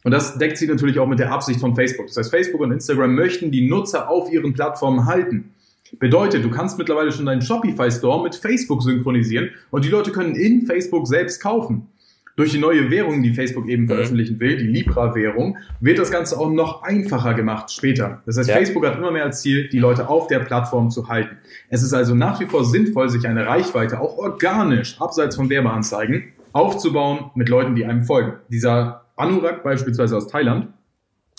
Und 0.04 0.10
das 0.10 0.36
deckt 0.36 0.58
sich 0.58 0.68
natürlich 0.68 0.98
auch 0.98 1.06
mit 1.06 1.20
der 1.20 1.32
Absicht 1.32 1.60
von 1.60 1.74
Facebook. 1.74 2.08
Das 2.08 2.16
heißt, 2.16 2.30
Facebook 2.30 2.60
und 2.60 2.72
Instagram 2.72 3.14
möchten 3.14 3.50
die 3.52 3.68
Nutzer 3.68 4.10
auf 4.10 4.32
ihren 4.32 4.52
Plattformen 4.52 5.06
halten. 5.06 5.51
Bedeutet, 5.98 6.44
du 6.44 6.50
kannst 6.50 6.78
mittlerweile 6.78 7.12
schon 7.12 7.26
deinen 7.26 7.42
Shopify 7.42 7.90
Store 7.90 8.22
mit 8.22 8.34
Facebook 8.34 8.82
synchronisieren 8.82 9.50
und 9.70 9.84
die 9.84 9.88
Leute 9.88 10.10
können 10.10 10.34
in 10.34 10.62
Facebook 10.62 11.06
selbst 11.06 11.40
kaufen. 11.42 11.88
Durch 12.34 12.50
die 12.50 12.58
neue 12.58 12.90
Währung, 12.90 13.22
die 13.22 13.34
Facebook 13.34 13.68
eben 13.68 13.82
mhm. 13.82 13.88
veröffentlichen 13.88 14.40
will, 14.40 14.56
die 14.56 14.66
Libra-Währung, 14.66 15.58
wird 15.80 15.98
das 15.98 16.10
Ganze 16.10 16.38
auch 16.38 16.50
noch 16.50 16.82
einfacher 16.82 17.34
gemacht 17.34 17.70
später. 17.70 18.22
Das 18.24 18.38
heißt, 18.38 18.48
ja. 18.48 18.56
Facebook 18.56 18.86
hat 18.86 18.96
immer 18.96 19.10
mehr 19.10 19.24
als 19.24 19.42
Ziel, 19.42 19.68
die 19.68 19.78
Leute 19.78 20.08
auf 20.08 20.28
der 20.28 20.38
Plattform 20.38 20.90
zu 20.90 21.08
halten. 21.08 21.36
Es 21.68 21.82
ist 21.82 21.92
also 21.92 22.14
nach 22.14 22.40
wie 22.40 22.46
vor 22.46 22.64
sinnvoll, 22.64 23.10
sich 23.10 23.26
eine 23.26 23.46
Reichweite 23.46 24.00
auch 24.00 24.16
organisch, 24.16 24.98
abseits 24.98 25.36
von 25.36 25.50
Werbeanzeigen, 25.50 26.24
aufzubauen 26.52 27.30
mit 27.34 27.50
Leuten, 27.50 27.74
die 27.74 27.84
einem 27.84 28.02
folgen. 28.02 28.34
Dieser 28.48 29.04
Anurag 29.16 29.62
beispielsweise 29.62 30.16
aus 30.16 30.26
Thailand, 30.26 30.68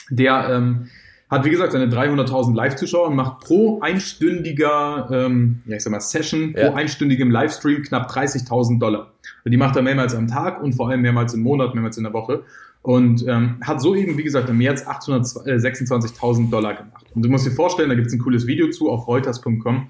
der 0.09 0.47
ähm, 0.51 0.89
hat 1.33 1.45
wie 1.45 1.49
gesagt 1.49 1.73
seine 1.73 1.87
300.000 1.87 2.55
Live-Zuschauer 2.55 3.07
und 3.07 3.15
macht 3.15 3.41
pro 3.41 3.79
einstündiger, 3.81 5.09
ähm, 5.11 5.61
ja 5.65 5.77
ich 5.77 5.83
sag 5.83 5.91
mal 5.91 5.99
Session, 5.99 6.53
ja. 6.55 6.69
pro 6.69 6.75
einstündigem 6.75 7.29
Livestream 7.31 7.83
knapp 7.83 8.09
30.000 8.11 8.79
Dollar. 8.79 9.11
Die 9.45 9.57
macht 9.57 9.75
er 9.75 9.81
mehrmals 9.81 10.15
am 10.15 10.27
Tag 10.27 10.61
und 10.61 10.73
vor 10.73 10.89
allem 10.89 11.01
mehrmals 11.01 11.33
im 11.33 11.41
Monat, 11.41 11.73
mehrmals 11.73 11.97
in 11.97 12.03
der 12.03 12.13
Woche 12.13 12.43
und 12.83 13.25
ähm, 13.27 13.57
hat 13.61 13.81
so 13.81 13.95
eben, 13.95 14.17
wie 14.17 14.23
gesagt, 14.23 14.49
im 14.49 14.57
März 14.57 14.85
826.000 14.85 16.49
Dollar 16.49 16.75
gemacht. 16.75 17.05
Und 17.15 17.23
du 17.23 17.29
musst 17.29 17.45
dir 17.45 17.51
vorstellen, 17.51 17.89
da 17.89 17.95
gibt 17.95 18.07
es 18.07 18.13
ein 18.13 18.19
cooles 18.19 18.45
Video 18.45 18.69
zu 18.69 18.89
auf 18.89 19.07
reuters.com. 19.07 19.87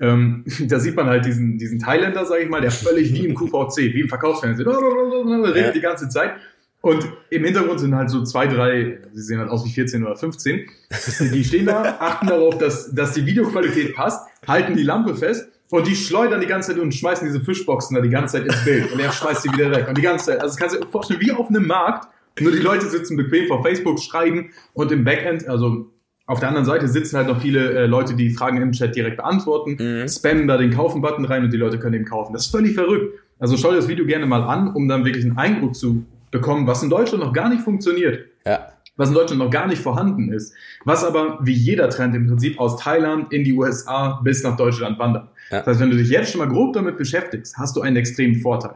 Ähm, 0.00 0.44
da 0.68 0.78
sieht 0.78 0.94
man 0.94 1.06
halt 1.06 1.26
diesen, 1.26 1.58
diesen 1.58 1.80
Thailänder, 1.80 2.24
sage 2.24 2.44
ich 2.44 2.48
mal, 2.48 2.60
der 2.60 2.70
völlig 2.70 3.12
wie 3.12 3.26
im 3.26 3.34
QVC, 3.34 3.92
wie 3.92 4.02
im 4.02 4.08
Verkaufsfernsehen, 4.08 4.68
redet 5.46 5.74
die 5.74 5.80
ganze 5.80 6.08
Zeit 6.08 6.34
und 6.80 7.08
im 7.30 7.44
Hintergrund 7.44 7.80
sind 7.80 7.94
halt 7.94 8.08
so 8.08 8.22
zwei, 8.22 8.46
drei, 8.46 8.98
sie 9.12 9.22
sehen 9.22 9.38
halt 9.38 9.50
aus 9.50 9.64
wie 9.64 9.70
14 9.70 10.04
oder 10.04 10.14
15. 10.14 10.68
Die 11.32 11.44
stehen 11.44 11.66
da, 11.66 11.82
achten 12.00 12.28
darauf, 12.28 12.56
dass, 12.56 12.94
dass 12.94 13.14
die 13.14 13.26
Videoqualität 13.26 13.94
passt, 13.94 14.28
halten 14.46 14.76
die 14.76 14.84
Lampe 14.84 15.16
fest 15.16 15.48
und 15.70 15.86
die 15.86 15.96
schleudern 15.96 16.40
die 16.40 16.46
ganze 16.46 16.72
Zeit 16.72 16.80
und 16.80 16.94
schmeißen 16.94 17.26
diese 17.26 17.40
Fischboxen 17.40 17.96
da 17.96 18.00
die 18.00 18.08
ganze 18.08 18.38
Zeit 18.38 18.46
ins 18.46 18.64
Bild. 18.64 18.92
Und 18.92 19.00
er 19.00 19.12
schmeißt 19.12 19.42
sie 19.42 19.52
wieder 19.52 19.70
weg. 19.72 19.88
Und 19.88 19.98
die 19.98 20.02
ganze 20.02 20.26
Zeit, 20.26 20.40
also 20.40 20.46
das 20.46 20.56
kannst 20.56 20.76
du 20.76 20.80
dir 20.80 20.86
vorstellen, 20.86 21.20
wie 21.20 21.32
auf 21.32 21.48
einem 21.48 21.66
Markt. 21.66 22.08
Nur 22.40 22.52
die 22.52 22.58
Leute 22.58 22.86
sitzen 22.86 23.16
bequem 23.16 23.48
vor 23.48 23.64
Facebook, 23.64 23.98
schreiben 23.98 24.50
und 24.72 24.92
im 24.92 25.02
Backend, 25.02 25.48
also 25.48 25.90
auf 26.26 26.38
der 26.38 26.48
anderen 26.48 26.66
Seite 26.66 26.86
sitzen 26.86 27.16
halt 27.16 27.26
noch 27.26 27.40
viele 27.40 27.72
äh, 27.72 27.86
Leute, 27.86 28.14
die 28.14 28.30
Fragen 28.30 28.62
im 28.62 28.70
Chat 28.70 28.94
direkt 28.94 29.16
beantworten, 29.16 29.76
mhm. 29.80 30.08
spammen 30.08 30.46
da 30.46 30.56
den 30.56 30.70
Kaufen-Button 30.70 31.24
rein 31.24 31.42
und 31.42 31.52
die 31.52 31.56
Leute 31.56 31.80
können 31.80 31.94
eben 31.94 32.04
kaufen. 32.04 32.32
Das 32.34 32.46
ist 32.46 32.52
völlig 32.52 32.74
verrückt. 32.74 33.18
Also 33.40 33.56
schau 33.56 33.70
dir 33.70 33.76
das 33.76 33.88
Video 33.88 34.06
gerne 34.06 34.26
mal 34.26 34.42
an, 34.44 34.72
um 34.72 34.86
dann 34.88 35.04
wirklich 35.04 35.24
einen 35.24 35.36
Eindruck 35.36 35.74
zu 35.74 36.04
bekommen, 36.30 36.66
was 36.66 36.82
in 36.82 36.90
Deutschland 36.90 37.22
noch 37.24 37.32
gar 37.32 37.48
nicht 37.48 37.62
funktioniert. 37.62 38.26
Ja. 38.46 38.68
Was 38.96 39.10
in 39.10 39.14
Deutschland 39.14 39.40
noch 39.42 39.50
gar 39.50 39.66
nicht 39.66 39.80
vorhanden 39.80 40.32
ist. 40.32 40.54
Was 40.84 41.04
aber 41.04 41.38
wie 41.40 41.52
jeder 41.52 41.88
Trend 41.88 42.16
im 42.16 42.26
Prinzip 42.26 42.58
aus 42.58 42.76
Thailand 42.76 43.32
in 43.32 43.44
die 43.44 43.52
USA 43.52 44.20
bis 44.24 44.42
nach 44.42 44.56
Deutschland 44.56 44.98
wandert. 44.98 45.28
Ja. 45.50 45.58
Das 45.58 45.66
heißt, 45.68 45.80
wenn 45.80 45.90
du 45.90 45.96
dich 45.96 46.08
jetzt 46.08 46.32
schon 46.32 46.40
mal 46.40 46.48
grob 46.48 46.72
damit 46.72 46.96
beschäftigst, 46.96 47.56
hast 47.56 47.76
du 47.76 47.80
einen 47.80 47.96
extremen 47.96 48.36
Vorteil. 48.36 48.74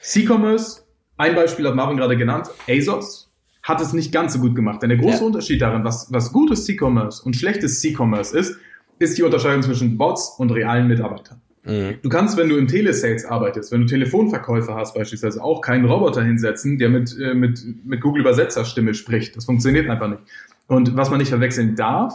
C-Commerce, 0.00 0.82
ein 1.16 1.34
Beispiel 1.34 1.66
hat 1.66 1.74
Marvin 1.74 1.96
gerade 1.96 2.16
genannt, 2.16 2.48
ASOS, 2.68 3.30
hat 3.62 3.80
es 3.80 3.92
nicht 3.92 4.12
ganz 4.12 4.32
so 4.32 4.40
gut 4.40 4.54
gemacht. 4.54 4.82
Denn 4.82 4.90
der 4.90 4.98
große 4.98 5.20
ja. 5.20 5.26
Unterschied 5.26 5.60
darin, 5.62 5.84
was, 5.84 6.12
was 6.12 6.32
gutes 6.32 6.64
C-Commerce 6.64 7.22
und 7.24 7.36
schlechtes 7.36 7.80
C-Commerce 7.80 8.36
ist, 8.36 8.56
ist 8.98 9.18
die 9.18 9.22
Unterscheidung 9.22 9.62
zwischen 9.62 9.96
Bots 9.98 10.36
und 10.38 10.50
realen 10.50 10.88
Mitarbeitern. 10.88 11.40
Mhm. 11.64 11.98
Du 12.02 12.08
kannst, 12.08 12.36
wenn 12.36 12.48
du 12.48 12.56
im 12.56 12.66
Telesales 12.66 13.24
arbeitest, 13.24 13.72
wenn 13.72 13.82
du 13.82 13.86
Telefonverkäufer 13.86 14.74
hast 14.74 14.94
beispielsweise, 14.94 15.42
auch 15.42 15.60
keinen 15.60 15.84
Roboter 15.84 16.22
hinsetzen, 16.22 16.78
der 16.78 16.88
mit, 16.88 17.16
äh, 17.18 17.34
mit, 17.34 17.64
mit 17.84 18.00
Google 18.00 18.22
Übersetzerstimme 18.22 18.94
spricht. 18.94 19.36
Das 19.36 19.44
funktioniert 19.44 19.88
einfach 19.88 20.08
nicht. 20.08 20.22
Und 20.66 20.96
was 20.96 21.10
man 21.10 21.18
nicht 21.18 21.28
verwechseln 21.28 21.76
darf, 21.76 22.14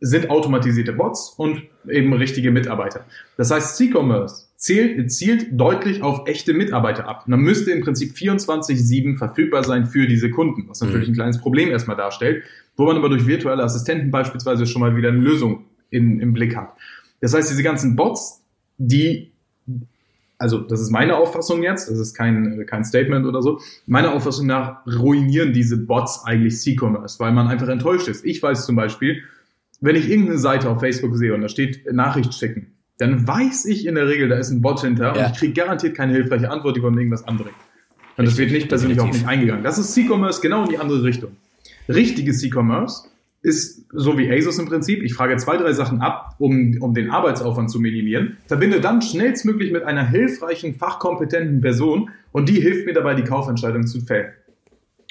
sind 0.00 0.30
automatisierte 0.30 0.92
Bots 0.92 1.30
und 1.36 1.62
eben 1.88 2.12
richtige 2.12 2.52
Mitarbeiter. 2.52 3.04
Das 3.36 3.50
heißt, 3.50 3.76
C-Commerce 3.76 4.46
zielt, 4.54 5.10
zielt 5.10 5.48
deutlich 5.52 6.02
auf 6.02 6.28
echte 6.28 6.54
Mitarbeiter 6.54 7.08
ab. 7.08 7.24
Man 7.26 7.40
müsste 7.40 7.72
im 7.72 7.80
Prinzip 7.80 8.14
24-7 8.14 9.16
verfügbar 9.16 9.64
sein 9.64 9.86
für 9.86 10.06
diese 10.06 10.30
Kunden, 10.30 10.68
was 10.68 10.80
natürlich 10.80 11.08
mhm. 11.08 11.12
ein 11.12 11.16
kleines 11.16 11.38
Problem 11.38 11.70
erstmal 11.70 11.96
darstellt, 11.96 12.44
wo 12.76 12.84
man 12.86 12.96
aber 12.96 13.08
durch 13.08 13.26
virtuelle 13.26 13.62
Assistenten 13.62 14.10
beispielsweise 14.10 14.66
schon 14.66 14.80
mal 14.80 14.96
wieder 14.96 15.08
eine 15.08 15.18
Lösung 15.18 15.64
in, 15.90 16.20
im 16.20 16.32
Blick 16.32 16.56
hat. 16.56 16.74
Das 17.20 17.34
heißt, 17.34 17.50
diese 17.50 17.64
ganzen 17.64 17.96
Bots, 17.96 18.44
die, 18.78 19.32
also 20.38 20.58
das 20.58 20.80
ist 20.80 20.90
meine 20.90 21.16
Auffassung 21.16 21.62
jetzt, 21.62 21.90
das 21.90 21.98
ist 21.98 22.14
kein, 22.14 22.64
kein 22.66 22.84
Statement 22.84 23.26
oder 23.26 23.42
so, 23.42 23.60
meiner 23.86 24.12
Auffassung 24.12 24.46
nach 24.46 24.86
ruinieren 24.86 25.52
diese 25.52 25.76
Bots 25.76 26.22
eigentlich 26.24 26.58
C-Commerce, 26.60 27.18
weil 27.18 27.32
man 27.32 27.48
einfach 27.48 27.68
enttäuscht 27.68 28.08
ist. 28.08 28.24
Ich 28.24 28.42
weiß 28.42 28.64
zum 28.64 28.76
Beispiel, 28.76 29.22
wenn 29.80 29.96
ich 29.96 30.08
irgendeine 30.08 30.38
Seite 30.38 30.70
auf 30.70 30.80
Facebook 30.80 31.16
sehe 31.16 31.34
und 31.34 31.40
da 31.42 31.48
steht 31.48 31.92
Nachricht 31.92 32.34
schicken, 32.34 32.68
dann 32.98 33.26
weiß 33.28 33.66
ich 33.66 33.86
in 33.86 33.94
der 33.94 34.08
Regel, 34.08 34.28
da 34.28 34.36
ist 34.36 34.50
ein 34.50 34.60
Bot 34.60 34.80
hinter 34.80 35.14
Ja. 35.16 35.26
und 35.26 35.32
ich 35.32 35.38
kriege 35.38 35.52
garantiert 35.52 35.96
keine 35.96 36.12
hilfreiche 36.12 36.50
Antwort, 36.50 36.76
die 36.76 36.80
von 36.80 36.96
irgendwas 36.96 37.26
andringt. 37.26 37.54
Und 38.16 38.24
das 38.26 38.36
wird 38.36 38.50
nicht 38.50 38.68
persönlich 38.68 38.98
auf 38.98 39.12
mich 39.12 39.24
eingegangen. 39.26 39.62
Das 39.62 39.78
ist 39.78 39.94
C-Commerce 39.94 40.40
genau 40.40 40.64
in 40.64 40.70
die 40.70 40.78
andere 40.78 41.04
Richtung. 41.04 41.36
Richtiges 41.88 42.40
C-Commerce 42.40 43.04
ist 43.48 43.86
so 43.92 44.16
wie 44.18 44.30
ASOS 44.30 44.58
im 44.58 44.66
Prinzip. 44.66 45.02
Ich 45.02 45.14
frage 45.14 45.36
zwei, 45.38 45.56
drei 45.56 45.72
Sachen 45.72 46.00
ab, 46.00 46.36
um, 46.38 46.76
um 46.80 46.94
den 46.94 47.10
Arbeitsaufwand 47.10 47.70
zu 47.70 47.80
minimieren. 47.80 48.36
Verbinde 48.46 48.80
dann 48.80 49.02
schnellstmöglich 49.02 49.72
mit 49.72 49.82
einer 49.82 50.06
hilfreichen, 50.06 50.74
fachkompetenten 50.74 51.60
Person 51.60 52.10
und 52.30 52.48
die 52.48 52.60
hilft 52.60 52.86
mir 52.86 52.92
dabei, 52.92 53.14
die 53.14 53.24
Kaufentscheidung 53.24 53.86
zu 53.86 54.00
fällen. 54.00 54.32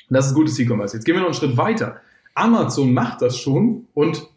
Das 0.09 0.27
ist 0.27 0.35
gutes 0.35 0.55
C-Commerce. 0.55 0.95
Jetzt 0.95 1.05
gehen 1.05 1.15
wir 1.15 1.19
noch 1.19 1.27
einen 1.27 1.35
Schritt 1.35 1.57
weiter. 1.57 1.99
Amazon 2.33 2.93
macht 2.93 3.21
das 3.21 3.37
schon 3.37 3.87
und 3.93 4.27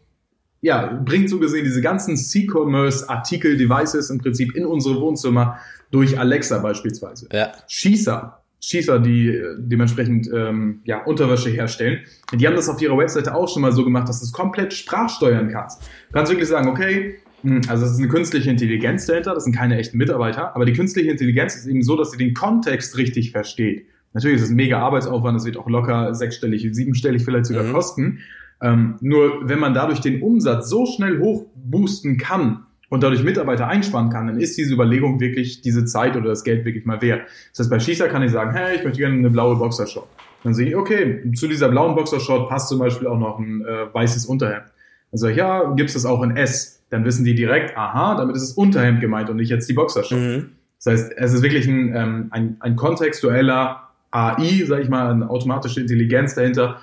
ja, 0.61 1.01
bringt 1.05 1.29
so 1.29 1.39
gesehen 1.39 1.63
diese 1.63 1.81
ganzen 1.81 2.17
C-Commerce-Artikel, 2.17 3.57
Devices 3.57 4.09
im 4.09 4.19
Prinzip 4.19 4.55
in 4.55 4.65
unsere 4.65 4.99
Wohnzimmer 4.99 5.57
durch 5.91 6.19
Alexa 6.19 6.59
beispielsweise. 6.59 7.27
Ja. 7.31 7.51
Schießer, 7.67 8.40
Schießer, 8.63 8.99
die 8.99 9.29
äh, 9.29 9.55
dementsprechend 9.57 10.29
ähm, 10.33 10.81
ja, 10.83 11.03
Unterwäsche 11.03 11.49
herstellen, 11.49 11.99
die 12.33 12.45
haben 12.47 12.55
das 12.55 12.69
auf 12.69 12.81
ihrer 12.81 12.97
Webseite 12.97 13.33
auch 13.33 13.49
schon 13.51 13.63
mal 13.63 13.71
so 13.71 13.83
gemacht, 13.83 14.07
dass 14.07 14.19
du 14.19 14.25
es 14.25 14.31
komplett 14.31 14.73
sprachsteuern 14.73 15.49
kannst. 15.49 15.81
Du 15.81 16.13
kannst 16.13 16.31
wirklich 16.31 16.47
sagen, 16.47 16.69
okay, 16.69 17.15
hm, 17.41 17.61
also 17.67 17.85
es 17.85 17.93
ist 17.93 17.97
eine 17.97 18.07
künstliche 18.07 18.51
Intelligenz 18.51 19.07
dahinter, 19.07 19.33
das 19.33 19.45
sind 19.45 19.55
keine 19.55 19.77
echten 19.77 19.97
Mitarbeiter, 19.97 20.55
aber 20.55 20.65
die 20.65 20.73
künstliche 20.73 21.09
Intelligenz 21.09 21.55
ist 21.55 21.65
eben 21.65 21.81
so, 21.81 21.97
dass 21.97 22.11
sie 22.11 22.17
den 22.17 22.35
Kontext 22.35 22.97
richtig 22.97 23.31
versteht. 23.31 23.87
Natürlich 24.13 24.37
ist 24.37 24.43
es 24.43 24.49
ein 24.51 24.57
mega 24.57 24.79
Arbeitsaufwand, 24.79 25.37
das 25.37 25.45
wird 25.45 25.57
auch 25.57 25.67
locker 25.67 26.13
sechsstellig, 26.13 26.67
siebenstellig 26.71 27.23
vielleicht 27.23 27.47
sogar 27.47 27.63
Mhm. 27.63 27.71
kosten. 27.73 28.19
Ähm, 28.61 28.97
nur 29.01 29.49
wenn 29.49 29.57
man 29.57 29.73
dadurch 29.73 30.01
den 30.01 30.21
Umsatz 30.21 30.69
so 30.69 30.85
schnell 30.85 31.19
hochboosten 31.19 32.17
kann 32.17 32.65
und 32.91 33.03
dadurch 33.03 33.23
Mitarbeiter 33.23 33.69
einsparen 33.69 34.09
kann, 34.09 34.27
dann 34.27 34.37
ist 34.37 34.57
diese 34.57 34.73
Überlegung 34.73 35.21
wirklich 35.21 35.61
diese 35.61 35.85
Zeit 35.85 36.17
oder 36.17 36.27
das 36.27 36.43
Geld 36.43 36.65
wirklich 36.65 36.85
mal 36.85 37.01
wert. 37.01 37.21
Das 37.51 37.59
heißt, 37.59 37.69
bei 37.69 37.79
Schießer 37.79 38.09
kann 38.09 38.21
ich 38.21 38.31
sagen, 38.31 38.51
hey, 38.51 38.75
ich 38.75 38.83
möchte 38.83 38.99
gerne 38.99 39.15
eine 39.15 39.29
blaue 39.29 39.55
Boxershort. 39.55 40.09
Dann 40.43 40.53
sehe 40.53 40.67
ich, 40.67 40.75
okay, 40.75 41.23
zu 41.33 41.47
dieser 41.47 41.69
blauen 41.69 41.95
Boxershort 41.95 42.49
passt 42.49 42.67
zum 42.67 42.79
Beispiel 42.79 43.07
auch 43.07 43.17
noch 43.17 43.39
ein 43.39 43.63
äh, 43.63 43.93
weißes 43.93 44.25
Unterhemd. 44.25 44.65
Dann 45.11 45.17
sage 45.17 45.31
ich, 45.31 45.37
ja, 45.37 45.71
gibt's 45.73 45.93
das 45.93 46.05
auch 46.05 46.21
in 46.21 46.35
S? 46.35 46.83
Dann 46.89 47.05
wissen 47.05 47.23
die 47.23 47.33
direkt, 47.33 47.77
aha, 47.77 48.15
damit 48.15 48.35
ist 48.35 48.43
es 48.43 48.51
Unterhemd 48.51 48.99
gemeint 48.99 49.29
und 49.29 49.37
nicht 49.37 49.49
jetzt 49.49 49.69
die 49.69 49.73
Boxershort. 49.73 50.19
Mhm. 50.19 50.49
Das 50.83 50.91
heißt, 50.91 51.13
es 51.15 51.33
ist 51.33 51.43
wirklich 51.43 51.67
ein, 51.67 51.95
ähm, 51.95 52.27
ein, 52.31 52.57
ein 52.59 52.75
kontextueller 52.75 53.87
AI, 54.11 54.65
sage 54.67 54.81
ich 54.81 54.89
mal, 54.89 55.11
eine 55.11 55.29
automatische 55.29 55.79
Intelligenz 55.79 56.35
dahinter, 56.35 56.81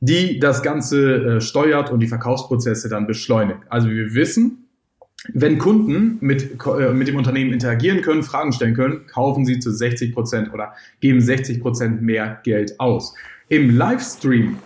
die 0.00 0.38
das 0.38 0.62
Ganze 0.62 1.36
äh, 1.36 1.40
steuert 1.42 1.90
und 1.90 2.00
die 2.00 2.06
Verkaufsprozesse 2.06 2.88
dann 2.88 3.06
beschleunigt. 3.06 3.60
Also 3.68 3.90
wir 3.90 4.14
wissen, 4.14 4.63
wenn 5.32 5.58
Kunden 5.58 6.18
mit, 6.20 6.58
äh, 6.66 6.92
mit 6.92 7.08
dem 7.08 7.16
Unternehmen 7.16 7.52
interagieren 7.52 8.02
können, 8.02 8.22
Fragen 8.22 8.52
stellen 8.52 8.74
können, 8.74 9.06
kaufen 9.06 9.46
sie 9.46 9.58
zu 9.58 9.72
60 9.72 10.12
Prozent 10.12 10.52
oder 10.52 10.74
geben 11.00 11.20
60 11.20 11.60
Prozent 11.60 12.02
mehr 12.02 12.40
Geld 12.44 12.78
aus. 12.78 13.14
Im 13.48 13.70
Livestream, 13.70 14.58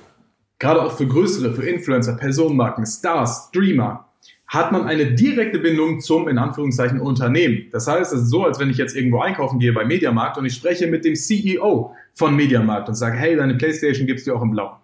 gerade 0.59 0.83
auch 0.83 0.97
für 0.97 1.07
größere, 1.07 1.55
für 1.55 1.65
Influencer, 1.65 2.17
Personenmarken, 2.17 2.87
Stars, 2.87 3.49
Streamer, 3.49 4.09
hat 4.49 4.73
man 4.73 4.85
eine 4.85 5.12
direkte 5.12 5.59
Bindung 5.59 6.00
zum, 6.00 6.27
in 6.27 6.38
Anführungszeichen, 6.38 7.00
Unternehmen. 7.00 7.67
Das 7.71 7.87
heißt, 7.87 8.12
es 8.15 8.23
ist 8.23 8.31
so, 8.31 8.45
als 8.45 8.59
wenn 8.59 8.71
ich 8.71 8.79
jetzt 8.79 8.97
irgendwo 8.97 9.21
einkaufen 9.21 9.59
gehe 9.59 9.73
bei 9.73 9.85
Mediamarkt 9.85 10.38
und 10.38 10.47
ich 10.47 10.55
spreche 10.55 10.87
mit 10.87 11.05
dem 11.05 11.15
CEO 11.15 11.95
von 12.15 12.35
Mediamarkt 12.35 12.88
und 12.88 12.95
sage, 12.95 13.19
hey, 13.19 13.37
deine 13.37 13.57
Playstation 13.57 14.07
gibt's 14.07 14.25
dir 14.25 14.35
auch 14.35 14.43
im 14.43 14.50
Blau. 14.50 14.79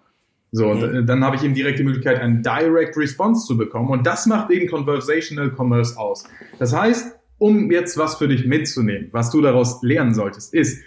So, 0.57 0.69
und 0.71 0.81
Mhm. 0.83 0.95
äh, 0.99 1.05
dann 1.05 1.25
habe 1.25 1.35
ich 1.37 1.43
eben 1.43 1.55
direkt 1.55 1.79
die 1.81 1.83
Möglichkeit, 1.85 2.21
einen 2.21 2.43
Direct 2.43 2.97
Response 2.97 3.45
zu 3.47 3.57
bekommen. 3.59 3.89
Und 3.91 4.07
das 4.07 4.27
macht 4.27 4.51
eben 4.51 4.69
Conversational 4.69 5.51
Commerce 5.51 5.99
aus. 5.99 6.25
Das 6.61 6.73
heißt, 6.75 7.17
um 7.39 7.71
jetzt 7.73 7.99
was 7.99 8.15
für 8.15 8.29
dich 8.29 8.47
mitzunehmen, 8.47 9.09
was 9.11 9.31
du 9.31 9.41
daraus 9.41 9.83
lernen 9.83 10.15
solltest, 10.15 10.55
ist, 10.55 10.81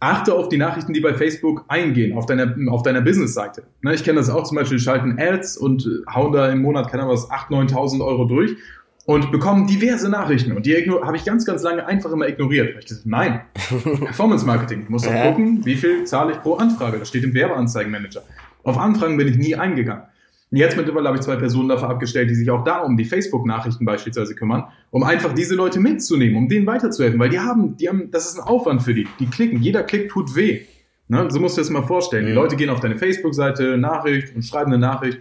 achte 0.00 0.34
auf 0.34 0.48
die 0.48 0.56
Nachrichten, 0.56 0.94
die 0.94 1.00
bei 1.00 1.12
Facebook 1.14 1.64
eingehen, 1.68 2.16
auf 2.16 2.24
deiner, 2.26 2.56
auf 2.72 2.82
deiner 2.82 3.02
Businessseite. 3.02 3.64
Ne, 3.82 3.94
ich 3.94 4.02
kenne 4.02 4.18
das 4.18 4.30
auch 4.30 4.44
zum 4.44 4.56
Beispiel, 4.56 4.78
schalten 4.78 5.16
Ads 5.18 5.58
und 5.58 5.86
hauen 6.12 6.32
da 6.32 6.48
im 6.50 6.62
Monat, 6.62 6.90
keine 6.90 7.02
Ahnung 7.04 7.14
was, 7.14 7.30
8.000, 7.30 7.70
9.000 7.72 8.04
Euro 8.04 8.24
durch 8.24 8.56
und 9.04 9.30
bekommen 9.30 9.66
diverse 9.66 10.08
Nachrichten. 10.08 10.52
Und 10.52 10.64
die 10.66 10.74
habe 10.74 11.16
ich 11.16 11.24
ganz, 11.24 11.44
ganz 11.44 11.62
lange 11.62 11.84
einfach 11.86 12.10
immer 12.10 12.26
ignoriert. 12.26 12.76
Ich 12.80 12.86
dachte, 12.86 13.02
nein, 13.04 13.42
Performance 14.04 14.46
Marketing. 14.46 14.82
Ich 14.84 14.88
muss 14.88 15.02
doch 15.02 15.12
gucken, 15.22 15.60
wie 15.66 15.74
viel 15.76 16.04
zahle 16.04 16.32
ich 16.32 16.40
pro 16.40 16.54
Anfrage. 16.54 16.98
Das 16.98 17.08
steht 17.08 17.22
im 17.24 17.34
Werbeanzeigenmanager. 17.34 18.22
Auf 18.64 18.78
Anfragen 18.78 19.16
bin 19.16 19.28
ich 19.28 19.36
nie 19.36 19.54
eingegangen. 19.54 20.04
Und 20.50 20.58
Jetzt 20.58 20.76
mittlerweile 20.76 21.08
habe 21.08 21.16
ich 21.16 21.24
zwei 21.24 21.36
Personen 21.36 21.70
dafür 21.70 21.88
abgestellt, 21.88 22.28
die 22.28 22.34
sich 22.34 22.50
auch 22.50 22.62
da 22.62 22.80
um 22.80 22.96
die 22.96 23.06
Facebook-Nachrichten 23.06 23.86
beispielsweise 23.86 24.34
kümmern, 24.34 24.64
um 24.90 25.02
einfach 25.02 25.32
diese 25.32 25.54
Leute 25.54 25.80
mitzunehmen, 25.80 26.36
um 26.36 26.48
denen 26.48 26.66
weiterzuhelfen, 26.66 27.18
weil 27.18 27.30
die 27.30 27.40
haben, 27.40 27.76
die 27.78 27.88
haben, 27.88 28.10
das 28.10 28.26
ist 28.26 28.38
ein 28.38 28.46
Aufwand 28.46 28.82
für 28.82 28.92
die. 28.92 29.06
Die 29.18 29.26
klicken, 29.26 29.62
jeder 29.62 29.82
Klick 29.82 30.10
tut 30.10 30.36
weh. 30.36 30.60
Ne? 31.08 31.26
So 31.30 31.40
musst 31.40 31.56
du 31.56 31.60
dir 31.60 31.64
das 31.64 31.70
mal 31.70 31.86
vorstellen. 31.86 32.26
Die 32.26 32.32
Mhm. 32.32 32.38
Leute 32.38 32.56
gehen 32.56 32.68
auf 32.70 32.80
deine 32.80 32.96
Facebook-Seite, 32.96 33.78
Nachricht 33.78 34.36
und 34.36 34.42
schreiben 34.42 34.72
eine 34.72 34.80
Nachricht. 34.80 35.20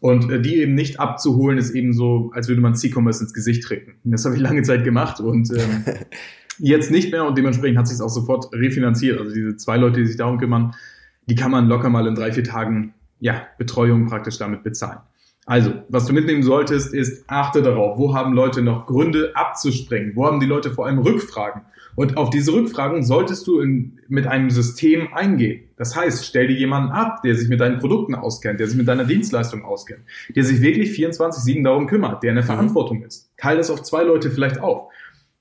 Und 0.00 0.30
äh, 0.32 0.40
die 0.40 0.56
eben 0.56 0.74
nicht 0.74 0.98
abzuholen, 0.98 1.58
ist 1.58 1.70
eben 1.70 1.92
so, 1.92 2.32
als 2.34 2.48
würde 2.48 2.60
man 2.60 2.74
C-Commerce 2.74 3.22
ins 3.22 3.32
Gesicht 3.32 3.62
treten. 3.62 3.92
Das 4.02 4.24
habe 4.24 4.34
ich 4.34 4.40
lange 4.40 4.62
Zeit 4.62 4.82
gemacht 4.82 5.20
und 5.20 5.48
ähm, 5.52 5.84
jetzt 6.58 6.90
nicht 6.90 7.12
mehr 7.12 7.24
und 7.24 7.38
dementsprechend 7.38 7.78
hat 7.78 7.86
sich 7.86 7.94
es 7.94 8.00
auch 8.00 8.08
sofort 8.08 8.52
refinanziert. 8.52 9.20
Also 9.20 9.32
diese 9.32 9.56
zwei 9.56 9.76
Leute, 9.76 10.00
die 10.00 10.06
sich 10.06 10.16
darum 10.16 10.38
kümmern, 10.38 10.74
die 11.26 11.34
kann 11.34 11.50
man 11.50 11.68
locker 11.68 11.88
mal 11.88 12.06
in 12.06 12.14
drei, 12.14 12.32
vier 12.32 12.44
Tagen 12.44 12.94
ja, 13.20 13.46
Betreuung 13.58 14.06
praktisch 14.06 14.38
damit 14.38 14.62
bezahlen. 14.62 14.98
Also, 15.44 15.72
was 15.88 16.06
du 16.06 16.12
mitnehmen 16.12 16.42
solltest, 16.42 16.94
ist, 16.94 17.24
achte 17.28 17.62
darauf, 17.62 17.98
wo 17.98 18.14
haben 18.14 18.32
Leute 18.32 18.62
noch 18.62 18.86
Gründe 18.86 19.32
abzuspringen? 19.34 20.14
Wo 20.14 20.24
haben 20.24 20.38
die 20.38 20.46
Leute 20.46 20.70
vor 20.70 20.86
allem 20.86 20.98
Rückfragen? 20.98 21.62
Und 21.94 22.16
auf 22.16 22.30
diese 22.30 22.52
Rückfragen 22.52 23.02
solltest 23.02 23.46
du 23.46 23.60
in, 23.60 23.98
mit 24.08 24.26
einem 24.26 24.50
System 24.50 25.12
eingehen. 25.12 25.64
Das 25.76 25.94
heißt, 25.94 26.24
stell 26.24 26.46
dir 26.46 26.56
jemanden 26.56 26.92
ab, 26.92 27.22
der 27.22 27.34
sich 27.34 27.48
mit 27.48 27.60
deinen 27.60 27.78
Produkten 27.78 28.14
auskennt, 28.14 28.60
der 28.60 28.68
sich 28.68 28.78
mit 28.78 28.88
deiner 28.88 29.04
Dienstleistung 29.04 29.64
auskennt, 29.64 30.00
der 30.34 30.44
sich 30.44 30.62
wirklich 30.62 30.90
24-7 30.90 31.64
darum 31.64 31.86
kümmert, 31.86 32.22
der 32.22 32.30
in 32.30 32.36
der 32.36 32.44
Verantwortung 32.44 33.02
ist. 33.02 33.30
Teil 33.36 33.56
das 33.56 33.68
auf 33.68 33.82
zwei 33.82 34.04
Leute 34.04 34.30
vielleicht 34.30 34.60
auf. 34.60 34.90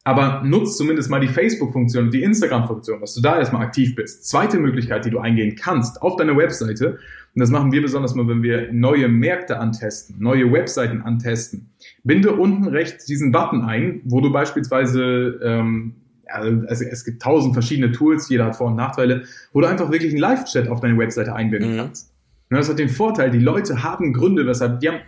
Aber 0.03 0.41
nutzt 0.43 0.77
zumindest 0.77 1.09
mal 1.11 1.19
die 1.19 1.27
Facebook-Funktion 1.27 2.05
und 2.05 2.13
die 2.13 2.23
Instagram-Funktion, 2.23 3.01
dass 3.01 3.13
du 3.13 3.21
da 3.21 3.37
erstmal 3.37 3.61
aktiv 3.63 3.95
bist. 3.95 4.25
Zweite 4.27 4.57
Möglichkeit, 4.57 5.05
die 5.05 5.11
du 5.11 5.19
eingehen 5.19 5.55
kannst, 5.55 6.01
auf 6.01 6.15
deiner 6.15 6.35
Webseite, 6.35 6.97
und 7.33 7.39
das 7.39 7.49
machen 7.49 7.71
wir 7.71 7.81
besonders 7.81 8.13
mal, 8.15 8.27
wenn 8.27 8.43
wir 8.43 8.73
neue 8.73 9.07
Märkte 9.07 9.59
antesten, 9.59 10.15
neue 10.19 10.51
Webseiten 10.51 11.01
antesten. 11.01 11.69
Binde 12.03 12.33
unten 12.33 12.67
rechts 12.67 13.05
diesen 13.05 13.31
Button 13.31 13.61
ein, 13.61 14.01
wo 14.05 14.19
du 14.19 14.31
beispielsweise, 14.31 15.39
ähm, 15.43 15.93
also 16.27 16.85
es, 16.85 17.05
gibt 17.05 17.21
tausend 17.21 17.53
verschiedene 17.53 17.91
Tools, 17.91 18.27
jeder 18.27 18.45
hat 18.45 18.55
Vor- 18.55 18.67
und 18.67 18.75
Nachteile, 18.75 19.23
wo 19.53 19.61
du 19.61 19.67
einfach 19.67 19.91
wirklich 19.91 20.11
einen 20.11 20.19
Live-Chat 20.19 20.67
auf 20.67 20.81
deine 20.81 20.97
Webseite 20.97 21.33
einbinden 21.33 21.73
Mhm. 21.73 21.77
kannst. 21.77 22.11
Und 22.49 22.57
das 22.57 22.67
hat 22.69 22.79
den 22.79 22.89
Vorteil, 22.89 23.31
die 23.31 23.39
Leute 23.39 23.81
haben 23.81 24.11
Gründe, 24.11 24.45
weshalb, 24.45 24.81
die 24.81 24.89
haben 24.89 24.99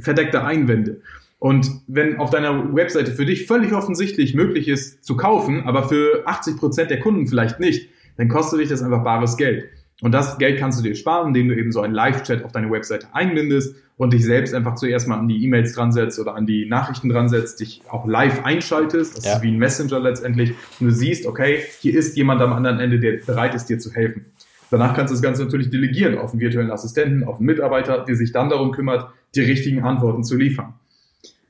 verdeckte 0.00 0.42
Einwände. 0.42 1.00
Und 1.38 1.70
wenn 1.86 2.18
auf 2.18 2.30
deiner 2.30 2.74
Webseite 2.74 3.12
für 3.12 3.24
dich 3.24 3.46
völlig 3.46 3.72
offensichtlich 3.72 4.34
möglich 4.34 4.66
ist 4.68 5.04
zu 5.04 5.16
kaufen, 5.16 5.62
aber 5.64 5.88
für 5.88 6.22
80 6.26 6.56
Prozent 6.56 6.90
der 6.90 6.98
Kunden 7.00 7.26
vielleicht 7.28 7.60
nicht, 7.60 7.88
dann 8.16 8.28
kostet 8.28 8.60
dich 8.60 8.68
das 8.68 8.82
einfach 8.82 9.04
bares 9.04 9.36
Geld. 9.36 9.66
Und 10.00 10.12
das 10.12 10.38
Geld 10.38 10.58
kannst 10.58 10.78
du 10.78 10.82
dir 10.82 10.94
sparen, 10.94 11.28
indem 11.28 11.48
du 11.48 11.56
eben 11.56 11.72
so 11.72 11.80
einen 11.80 11.94
Live-Chat 11.94 12.44
auf 12.44 12.52
deine 12.52 12.70
Webseite 12.70 13.08
einbindest 13.12 13.74
und 13.96 14.12
dich 14.12 14.24
selbst 14.24 14.54
einfach 14.54 14.76
zuerst 14.76 15.08
mal 15.08 15.16
an 15.18 15.26
die 15.28 15.42
E-Mails 15.44 15.74
dran 15.74 15.90
setzt 15.90 16.20
oder 16.20 16.34
an 16.36 16.46
die 16.46 16.66
Nachrichten 16.66 17.08
dran 17.08 17.28
setzt, 17.28 17.58
dich 17.60 17.82
auch 17.88 18.06
live 18.06 18.44
einschaltest. 18.44 19.16
Das 19.18 19.24
Ja. 19.24 19.36
ist 19.36 19.42
wie 19.42 19.48
ein 19.50 19.58
Messenger 19.58 19.98
letztendlich. 19.98 20.50
Und 20.78 20.86
du 20.86 20.92
siehst, 20.92 21.26
okay, 21.26 21.62
hier 21.80 21.96
ist 21.98 22.16
jemand 22.16 22.40
am 22.42 22.52
anderen 22.52 22.78
Ende, 22.78 23.00
der 23.00 23.18
bereit 23.24 23.54
ist, 23.56 23.66
dir 23.66 23.78
zu 23.78 23.92
helfen. 23.92 24.26
Danach 24.70 24.94
kannst 24.94 25.10
du 25.10 25.14
das 25.14 25.22
Ganze 25.22 25.44
natürlich 25.44 25.70
delegieren 25.70 26.18
auf 26.18 26.32
einen 26.32 26.40
virtuellen 26.40 26.70
Assistenten, 26.70 27.24
auf 27.24 27.38
einen 27.38 27.46
Mitarbeiter, 27.46 28.04
der 28.06 28.14
sich 28.16 28.32
dann 28.32 28.50
darum 28.50 28.70
kümmert, 28.70 29.10
die 29.34 29.40
richtigen 29.40 29.82
Antworten 29.82 30.22
zu 30.22 30.36
liefern. 30.36 30.74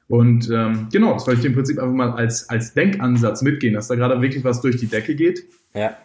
Und 0.08 0.50
ähm, 0.50 0.88
genau, 0.90 1.12
das 1.14 1.26
wollte 1.26 1.40
ich 1.40 1.46
im 1.46 1.54
Prinzip 1.54 1.78
einfach 1.78 1.94
mal 1.94 2.12
als, 2.12 2.48
als 2.48 2.72
Denkansatz 2.72 3.42
mitgehen, 3.42 3.74
dass 3.74 3.88
da 3.88 3.94
gerade 3.94 4.20
wirklich 4.22 4.42
was 4.42 4.60
durch 4.62 4.76
die 4.78 4.86
Decke 4.86 5.14
geht 5.14 5.44
Ja. 5.74 5.96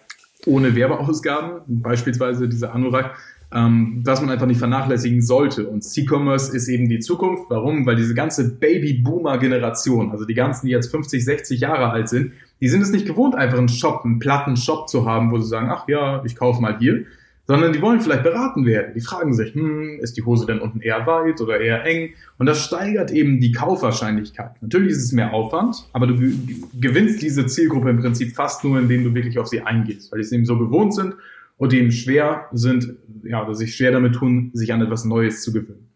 ohne 0.45 0.75
Werbeausgaben, 0.75 1.61
beispielsweise 1.67 2.49
dieser 2.49 2.73
Anorak, 2.73 3.15
ähm, 3.53 4.01
was 4.03 4.19
man 4.19 4.29
einfach 4.29 4.47
nicht 4.47 4.57
vernachlässigen 4.57 5.21
sollte. 5.21 5.67
Und 5.67 5.83
C-Commerce 5.83 6.53
ist 6.55 6.67
eben 6.67 6.89
die 6.89 6.99
Zukunft. 6.99 7.43
Warum? 7.49 7.85
Weil 7.85 7.95
diese 7.95 8.13
ganze 8.13 8.55
Baby-Boomer-Generation, 8.55 10.11
also 10.11 10.25
die 10.25 10.33
ganzen, 10.33 10.65
die 10.65 10.71
jetzt 10.73 10.91
50, 10.91 11.23
60 11.23 11.59
Jahre 11.61 11.91
alt 11.91 12.09
sind, 12.09 12.33
die 12.59 12.67
sind 12.67 12.81
es 12.81 12.91
nicht 12.91 13.05
gewohnt, 13.05 13.35
einfach 13.35 13.57
einen 13.57 13.69
Shop, 13.69 14.03
einen 14.03 14.19
platten 14.19 14.57
Shop 14.57 14.89
zu 14.89 15.05
haben, 15.05 15.31
wo 15.31 15.37
sie 15.37 15.47
sagen, 15.47 15.69
ach 15.71 15.87
ja, 15.87 16.23
ich 16.25 16.35
kaufe 16.35 16.61
mal 16.61 16.77
hier, 16.79 17.05
sondern 17.45 17.73
die 17.73 17.81
wollen 17.81 17.99
vielleicht 17.99 18.23
beraten 18.23 18.65
werden. 18.65 18.93
Die 18.95 19.01
fragen 19.01 19.33
sich, 19.33 19.53
hm, 19.53 19.99
ist 20.01 20.15
die 20.15 20.23
Hose 20.23 20.45
denn 20.45 20.59
unten 20.59 20.79
eher 20.79 21.05
weit 21.05 21.41
oder 21.41 21.59
eher 21.59 21.83
eng? 21.85 22.13
Und 22.37 22.45
das 22.45 22.63
steigert 22.63 23.11
eben 23.11 23.39
die 23.39 23.51
Kaufwahrscheinlichkeit. 23.51 24.51
Natürlich 24.61 24.91
ist 24.93 25.03
es 25.03 25.11
mehr 25.11 25.33
Aufwand, 25.33 25.87
aber 25.93 26.07
du 26.07 26.15
ge- 26.15 26.33
gewinnst 26.79 27.21
diese 27.21 27.45
Zielgruppe 27.45 27.89
im 27.89 27.99
Prinzip 27.99 28.33
fast 28.33 28.63
nur, 28.63 28.79
indem 28.79 29.03
du 29.03 29.13
wirklich 29.13 29.37
auf 29.39 29.47
sie 29.47 29.61
eingehst, 29.61 30.11
weil 30.11 30.19
die 30.19 30.25
es 30.25 30.31
eben 30.31 30.45
so 30.45 30.57
gewohnt 30.57 30.93
sind 30.93 31.15
und 31.57 31.71
die 31.73 31.79
eben 31.79 31.91
schwer 31.91 32.47
sind, 32.53 32.93
ja, 33.23 33.43
oder 33.43 33.55
sich 33.55 33.75
schwer 33.75 33.91
damit 33.91 34.15
tun, 34.15 34.51
sich 34.53 34.71
an 34.73 34.81
etwas 34.81 35.03
Neues 35.05 35.43
zu 35.43 35.51
gewöhnen. 35.51 35.89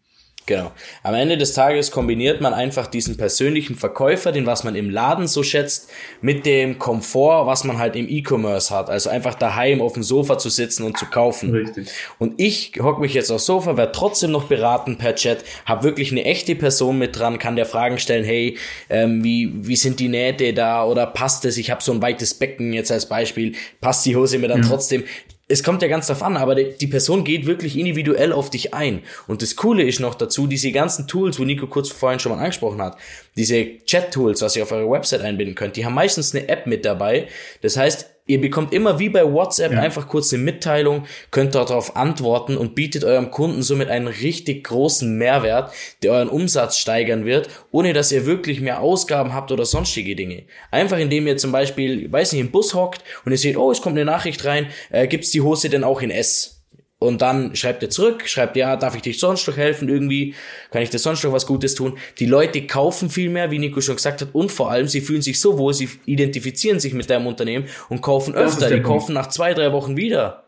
Genau. 0.48 0.72
Am 1.02 1.14
Ende 1.14 1.36
des 1.36 1.52
Tages 1.52 1.90
kombiniert 1.90 2.40
man 2.40 2.54
einfach 2.54 2.86
diesen 2.86 3.18
persönlichen 3.18 3.76
Verkäufer, 3.76 4.32
den 4.32 4.46
was 4.46 4.64
man 4.64 4.76
im 4.76 4.88
Laden 4.88 5.26
so 5.26 5.42
schätzt, 5.42 5.90
mit 6.22 6.46
dem 6.46 6.78
Komfort, 6.78 7.46
was 7.46 7.64
man 7.64 7.76
halt 7.76 7.94
im 7.96 8.08
E-Commerce 8.08 8.74
hat. 8.74 8.88
Also 8.88 9.10
einfach 9.10 9.34
daheim 9.34 9.82
auf 9.82 9.92
dem 9.92 10.02
Sofa 10.02 10.38
zu 10.38 10.48
sitzen 10.48 10.84
und 10.84 10.96
zu 10.96 11.04
kaufen. 11.04 11.50
Richtig. 11.50 11.88
Und 12.18 12.40
ich 12.40 12.72
hocke 12.80 13.02
mich 13.02 13.12
jetzt 13.12 13.30
aufs 13.30 13.44
Sofa, 13.44 13.76
werde 13.76 13.92
trotzdem 13.92 14.30
noch 14.30 14.44
beraten 14.44 14.96
per 14.96 15.14
Chat, 15.14 15.44
habe 15.66 15.82
wirklich 15.82 16.12
eine 16.12 16.24
echte 16.24 16.54
Person 16.54 16.96
mit 16.96 17.18
dran, 17.18 17.38
kann 17.38 17.54
der 17.54 17.66
Fragen 17.66 17.98
stellen, 17.98 18.24
hey, 18.24 18.56
ähm, 18.88 19.22
wie, 19.22 19.52
wie 19.54 19.76
sind 19.76 20.00
die 20.00 20.08
Nähte 20.08 20.54
da 20.54 20.82
oder 20.82 21.06
passt 21.06 21.44
es? 21.44 21.58
Ich 21.58 21.70
habe 21.70 21.82
so 21.82 21.92
ein 21.92 22.00
weites 22.00 22.32
Becken 22.32 22.72
jetzt 22.72 22.90
als 22.90 23.06
Beispiel, 23.06 23.54
passt 23.82 24.06
die 24.06 24.16
Hose 24.16 24.38
mir 24.38 24.48
dann 24.48 24.62
ja. 24.62 24.68
trotzdem? 24.68 25.04
Es 25.48 25.62
kommt 25.62 25.80
ja 25.80 25.88
ganz 25.88 26.06
drauf 26.06 26.22
an, 26.22 26.36
aber 26.36 26.54
die 26.54 26.86
Person 26.86 27.24
geht 27.24 27.46
wirklich 27.46 27.78
individuell 27.78 28.32
auf 28.32 28.50
dich 28.50 28.74
ein. 28.74 29.02
Und 29.26 29.40
das 29.40 29.56
Coole 29.56 29.82
ist 29.82 29.98
noch 29.98 30.14
dazu, 30.14 30.46
diese 30.46 30.70
ganzen 30.72 31.06
Tools, 31.06 31.38
wo 31.38 31.44
Nico 31.44 31.66
kurz 31.66 31.88
vorhin 31.88 32.20
schon 32.20 32.32
mal 32.32 32.38
angesprochen 32.38 32.82
hat, 32.82 32.98
diese 33.34 33.78
Chat-Tools, 33.84 34.42
was 34.42 34.56
ihr 34.56 34.62
auf 34.62 34.72
eure 34.72 34.90
Website 34.90 35.22
einbinden 35.22 35.54
könnt, 35.54 35.76
die 35.76 35.86
haben 35.86 35.94
meistens 35.94 36.34
eine 36.34 36.48
App 36.48 36.66
mit 36.66 36.84
dabei. 36.84 37.28
Das 37.62 37.78
heißt, 37.78 38.10
Ihr 38.28 38.42
bekommt 38.42 38.74
immer 38.74 38.98
wie 38.98 39.08
bei 39.08 39.24
WhatsApp 39.24 39.72
ja. 39.72 39.80
einfach 39.80 40.06
kurz 40.06 40.32
eine 40.32 40.42
Mitteilung, 40.42 41.06
könnt 41.30 41.54
darauf 41.54 41.96
antworten 41.96 42.58
und 42.58 42.74
bietet 42.74 43.02
eurem 43.02 43.30
Kunden 43.30 43.62
somit 43.62 43.88
einen 43.88 44.06
richtig 44.06 44.64
großen 44.64 45.16
Mehrwert, 45.16 45.72
der 46.02 46.12
euren 46.12 46.28
Umsatz 46.28 46.76
steigern 46.76 47.24
wird, 47.24 47.48
ohne 47.70 47.94
dass 47.94 48.12
ihr 48.12 48.26
wirklich 48.26 48.60
mehr 48.60 48.80
Ausgaben 48.80 49.32
habt 49.32 49.50
oder 49.50 49.64
sonstige 49.64 50.14
Dinge. 50.14 50.44
Einfach 50.70 50.98
indem 50.98 51.26
ihr 51.26 51.38
zum 51.38 51.52
Beispiel, 51.52 52.12
weiß 52.12 52.32
nicht, 52.32 52.42
im 52.42 52.50
Bus 52.50 52.74
hockt 52.74 53.02
und 53.24 53.32
ihr 53.32 53.38
seht, 53.38 53.56
oh, 53.56 53.70
es 53.70 53.80
kommt 53.80 53.96
eine 53.96 54.04
Nachricht 54.04 54.44
rein, 54.44 54.66
äh, 54.90 55.06
gibt's 55.06 55.30
die 55.30 55.40
Hose 55.40 55.70
denn 55.70 55.82
auch 55.82 56.02
in 56.02 56.10
S? 56.10 56.57
Und 57.00 57.22
dann 57.22 57.54
schreibt 57.54 57.82
er 57.84 57.90
zurück, 57.90 58.28
schreibt, 58.28 58.56
ja, 58.56 58.76
darf 58.76 58.96
ich 58.96 59.02
dich 59.02 59.20
sonst 59.20 59.46
noch 59.46 59.56
helfen 59.56 59.88
irgendwie? 59.88 60.34
Kann 60.72 60.82
ich 60.82 60.90
dir 60.90 60.98
sonst 60.98 61.22
noch 61.22 61.32
was 61.32 61.46
Gutes 61.46 61.76
tun? 61.76 61.96
Die 62.18 62.26
Leute 62.26 62.66
kaufen 62.66 63.08
viel 63.08 63.30
mehr, 63.30 63.52
wie 63.52 63.60
Nico 63.60 63.80
schon 63.80 63.94
gesagt 63.94 64.20
hat, 64.20 64.30
und 64.32 64.50
vor 64.50 64.72
allem, 64.72 64.88
sie 64.88 65.00
fühlen 65.00 65.22
sich 65.22 65.38
so 65.38 65.58
wohl, 65.58 65.74
sie 65.74 65.88
identifizieren 66.06 66.80
sich 66.80 66.94
mit 66.94 67.08
deinem 67.08 67.28
Unternehmen 67.28 67.66
und 67.88 68.02
kaufen 68.02 68.34
öfter. 68.34 68.66
Die 68.68 68.74
Punkt. 68.74 68.86
kaufen 68.86 69.14
nach 69.14 69.28
zwei, 69.28 69.54
drei 69.54 69.72
Wochen 69.72 69.96
wieder. 69.96 70.44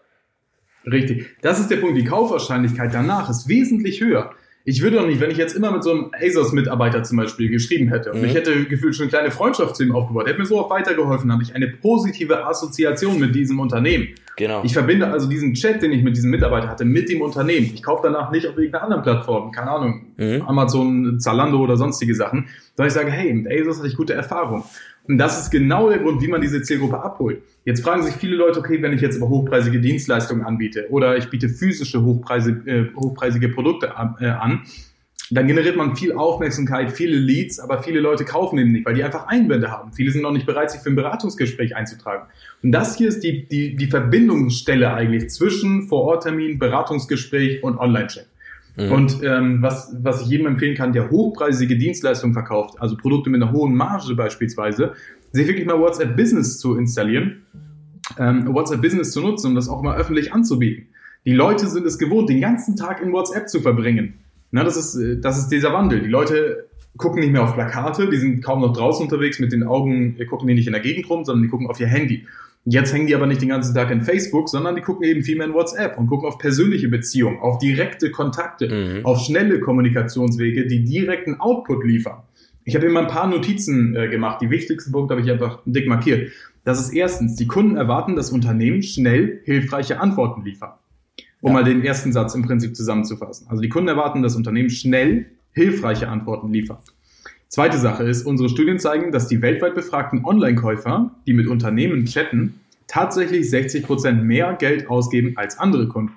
Richtig. 0.90 1.26
Das 1.40 1.61
ist 1.61 1.71
der 1.71 1.76
Punkt. 1.76 1.97
Die 1.97 2.04
Kaufwahrscheinlichkeit 2.04 2.92
danach 2.92 3.30
ist 3.30 3.49
wesentlich 3.49 4.00
höher. 4.00 4.35
Ich 4.64 4.83
würde 4.83 4.99
doch 4.99 5.07
nicht, 5.07 5.21
wenn 5.21 5.31
ich 5.31 5.38
jetzt 5.38 5.57
immer 5.57 5.71
mit 5.73 5.83
so 5.83 5.90
einem 5.90 6.11
ASOS-Mitarbeiter 6.12 7.02
zum 7.02 7.17
Beispiel 7.17 7.49
geschrieben 7.49 7.88
hätte 7.88 8.12
und 8.12 8.21
mhm. 8.21 8.26
ich 8.26 8.35
hätte 8.35 8.64
gefühlt 8.64 8.95
schon 8.95 9.05
eine 9.05 9.11
kleine 9.11 9.31
Freundschaft 9.31 9.76
zu 9.76 9.83
ihm 9.83 9.93
aufgebaut, 9.93 10.26
hätte 10.29 10.38
mir 10.38 10.45
so 10.45 10.61
auch 10.61 10.71
weitergeholfen, 10.71 11.33
habe 11.33 11.43
ich 11.43 11.55
eine 11.55 11.69
positive 11.69 12.45
Assoziation 12.45 13.19
mit 13.19 13.35
diesem 13.35 13.59
Unternehmen. 13.59 14.09
Genau. 14.37 14.62
Ich 14.64 14.73
verbinde 14.73 15.07
also 15.09 15.29
diesen 15.29 15.55
Chat, 15.55 15.83
den 15.83 15.93
ich 15.93 16.02
mit 16.02 16.17
diesem 16.17 16.31
Mitarbeiter 16.31 16.69
hatte, 16.69 16.85
mit 16.85 17.09
dem 17.09 17.21
Unternehmen. 17.21 17.71
Ich 17.75 17.83
kaufe 17.83 18.02
danach 18.05 18.31
nicht 18.31 18.47
auf 18.47 18.57
irgendeiner 18.57 18.85
anderen 18.85 19.02
Plattform, 19.02 19.50
keine 19.50 19.71
Ahnung, 19.71 20.07
mhm. 20.17 20.43
Amazon, 20.47 21.19
Zalando 21.21 21.59
oder 21.59 21.76
sonstige 21.76 22.14
Sachen, 22.14 22.49
sondern 22.75 22.88
ich 22.88 22.95
sage, 22.95 23.11
hey, 23.11 23.33
mit 23.33 23.50
ASOS 23.50 23.79
hatte 23.79 23.88
ich 23.88 23.97
gute 23.97 24.14
Erfahrungen. 24.14 24.64
Und 25.09 25.19
das 25.19 25.40
ist 25.40 25.50
genau 25.50 25.88
der 25.88 25.99
Grund, 25.99 26.23
wie 26.23 26.28
man 26.28 26.40
diese 26.40 26.62
Zielgruppe 26.62 27.02
abholt. 27.02 27.42
Jetzt 27.64 27.83
fragen 27.83 28.02
sich 28.02 28.14
viele 28.14 28.37
Leute, 28.37 28.61
okay, 28.61 28.80
wenn 28.83 28.92
ich 28.92 29.00
jetzt 29.00 29.21
aber 29.21 29.28
hochpreisige 29.28 29.80
Dienstleistungen 29.80 30.45
anbiete 30.45 30.87
oder 30.90 31.16
ich 31.16 31.28
biete 31.30 31.49
physische 31.49 32.02
hochpreisige, 32.02 32.71
äh, 32.71 32.95
hochpreisige 32.95 33.49
Produkte 33.49 33.97
an, 33.97 34.16
äh, 34.21 34.26
an, 34.26 34.62
dann 35.33 35.47
generiert 35.47 35.76
man 35.76 35.95
viel 35.95 36.12
Aufmerksamkeit, 36.12 36.90
viele 36.90 37.16
Leads, 37.16 37.61
aber 37.61 37.83
viele 37.83 38.00
Leute 38.00 38.25
kaufen 38.25 38.59
eben 38.59 38.73
nicht, 38.73 38.85
weil 38.85 38.95
die 38.95 39.04
einfach 39.04 39.28
Einwände 39.28 39.71
haben. 39.71 39.92
Viele 39.92 40.11
sind 40.11 40.23
noch 40.23 40.33
nicht 40.33 40.45
bereit, 40.45 40.73
sich 40.73 40.80
für 40.80 40.90
ein 40.90 40.97
Beratungsgespräch 40.97 41.76
einzutragen. 41.76 42.26
Und 42.62 42.73
das 42.73 42.97
hier 42.97 43.09
ist 43.09 43.23
die, 43.23 43.47
die, 43.47 43.76
die 43.76 43.87
Verbindungsstelle 43.87 44.92
eigentlich 44.92 45.30
zwischen 45.30 45.87
Vororttermin, 45.87 46.59
Beratungsgespräch 46.59 47.62
und 47.62 47.78
Online-Check. 47.78 48.26
Mhm. 48.80 48.92
Und 48.92 49.22
ähm, 49.22 49.62
was, 49.62 49.94
was 50.00 50.22
ich 50.22 50.28
jedem 50.28 50.46
empfehlen 50.46 50.75
kann, 50.75 50.92
der 50.92 51.10
hochpreisige 51.10 51.76
Dienstleistungen 51.76 52.32
verkauft, 52.32 52.80
also 52.80 52.96
Produkte 52.96 53.30
mit 53.30 53.42
einer 53.42 53.52
hohen 53.52 53.75
Marge 53.75 54.14
beispielsweise, 54.14 54.92
sich 55.32 55.46
wirklich 55.46 55.66
mal 55.66 55.78
WhatsApp 55.78 56.16
Business 56.16 56.58
zu 56.58 56.76
installieren, 56.76 57.42
ähm, 58.18 58.52
WhatsApp 58.52 58.80
Business 58.80 59.12
zu 59.12 59.20
nutzen, 59.20 59.49
um 59.49 59.54
das 59.54 59.68
auch 59.68 59.82
mal 59.82 59.96
öffentlich 59.96 60.32
anzubieten. 60.32 60.88
Die 61.26 61.32
Leute 61.32 61.66
sind 61.66 61.87
es 61.87 61.99
gewohnt, 61.99 62.30
den 62.30 62.40
ganzen 62.40 62.76
Tag 62.76 63.02
in 63.02 63.12
WhatsApp 63.12 63.49
zu 63.49 63.60
verbringen. 63.60 64.14
Na, 64.50 64.64
das 64.64 64.76
ist, 64.76 64.97
äh, 64.97 65.21
das 65.21 65.38
ist 65.38 65.49
dieser 65.49 65.73
Wandel. 65.73 66.00
Die 66.00 66.08
Leute 66.08 66.71
gucken 66.97 67.21
nicht 67.21 67.32
mehr 67.32 67.43
auf 67.43 67.54
Plakate, 67.54 68.08
die 68.08 68.16
sind 68.16 68.43
kaum 68.43 68.62
noch 68.62 68.73
draußen 68.73 69.04
unterwegs 69.04 69.38
mit 69.38 69.52
den 69.52 69.62
Augen, 69.62 70.16
gucken 70.28 70.49
die 70.49 70.54
nicht 70.54 70.66
in 70.66 70.73
der 70.73 70.82
Gegend 70.82 71.08
rum, 71.08 71.25
sondern 71.25 71.43
die 71.43 71.49
gucken 71.49 71.69
auf 71.69 71.78
ihr 71.78 71.86
Handy. 71.86 72.26
Jetzt 72.64 72.92
hängen 72.92 73.06
die 73.06 73.14
aber 73.14 73.26
nicht 73.26 73.40
den 73.40 73.49
ganzen 73.49 73.75
Tag 73.75 73.90
in 73.90 74.02
Facebook, 74.02 74.49
sondern 74.49 74.76
die 74.76 74.82
gucken 74.82 75.04
eben 75.04 75.23
viel 75.23 75.36
mehr 75.36 75.46
in 75.46 75.54
WhatsApp 75.54 75.96
und 75.96 76.06
gucken 76.08 76.28
auf 76.28 76.36
persönliche 76.38 76.88
Beziehungen, 76.88 77.38
auf 77.38 77.58
direkte 77.58 78.10
Kontakte, 78.10 78.68
mhm. 78.68 79.06
auf 79.06 79.20
schnelle 79.20 79.60
Kommunikationswege, 79.60 80.66
die 80.66 80.84
direkten 80.84 81.40
Output 81.40 81.84
liefern. 81.84 82.23
Ich 82.64 82.75
habe 82.76 82.86
immer 82.86 83.00
ein 83.00 83.06
paar 83.06 83.26
Notizen 83.26 83.96
äh, 83.96 84.08
gemacht. 84.08 84.42
Die 84.42 84.50
wichtigsten 84.50 84.92
Punkte 84.92 85.14
habe 85.14 85.25
ich 85.25 85.32
einfach 85.32 85.60
dick 85.64 85.88
markiert. 85.88 86.32
Das 86.64 86.78
ist 86.78 86.92
erstens, 86.92 87.36
die 87.36 87.46
Kunden 87.46 87.76
erwarten, 87.76 88.16
dass 88.16 88.30
Unternehmen 88.30 88.82
schnell 88.82 89.40
hilfreiche 89.44 89.99
Antworten 89.99 90.44
liefern. 90.44 90.73
Um 91.40 91.49
ja. 91.49 91.54
mal 91.54 91.64
den 91.64 91.82
ersten 91.82 92.12
Satz 92.12 92.34
im 92.34 92.42
Prinzip 92.42 92.76
zusammenzufassen. 92.76 93.46
Also 93.49 93.62
die 93.62 93.70
Kunden 93.70 93.88
erwarten, 93.88 94.23
dass 94.23 94.36
Unternehmen 94.36 94.68
schnell 94.68 95.30
hilfreiche 95.52 96.08
Antworten 96.08 96.52
liefern. 96.52 96.78
Zweite 97.50 97.78
Sache 97.78 98.04
ist, 98.04 98.26
unsere 98.26 98.49
Studien 98.49 98.78
zeigen, 98.78 99.10
dass 99.10 99.26
die 99.26 99.43
weltweit 99.43 99.75
befragten 99.75 100.25
Online-Käufer, 100.25 101.17
die 101.26 101.32
mit 101.32 101.49
Unternehmen 101.49 102.04
chatten, 102.04 102.60
tatsächlich 102.86 103.50
60 103.50 103.82
Prozent 103.82 104.23
mehr 104.23 104.54
Geld 104.54 104.89
ausgeben 104.89 105.32
als 105.34 105.58
andere 105.58 105.89
Kunden. 105.89 106.15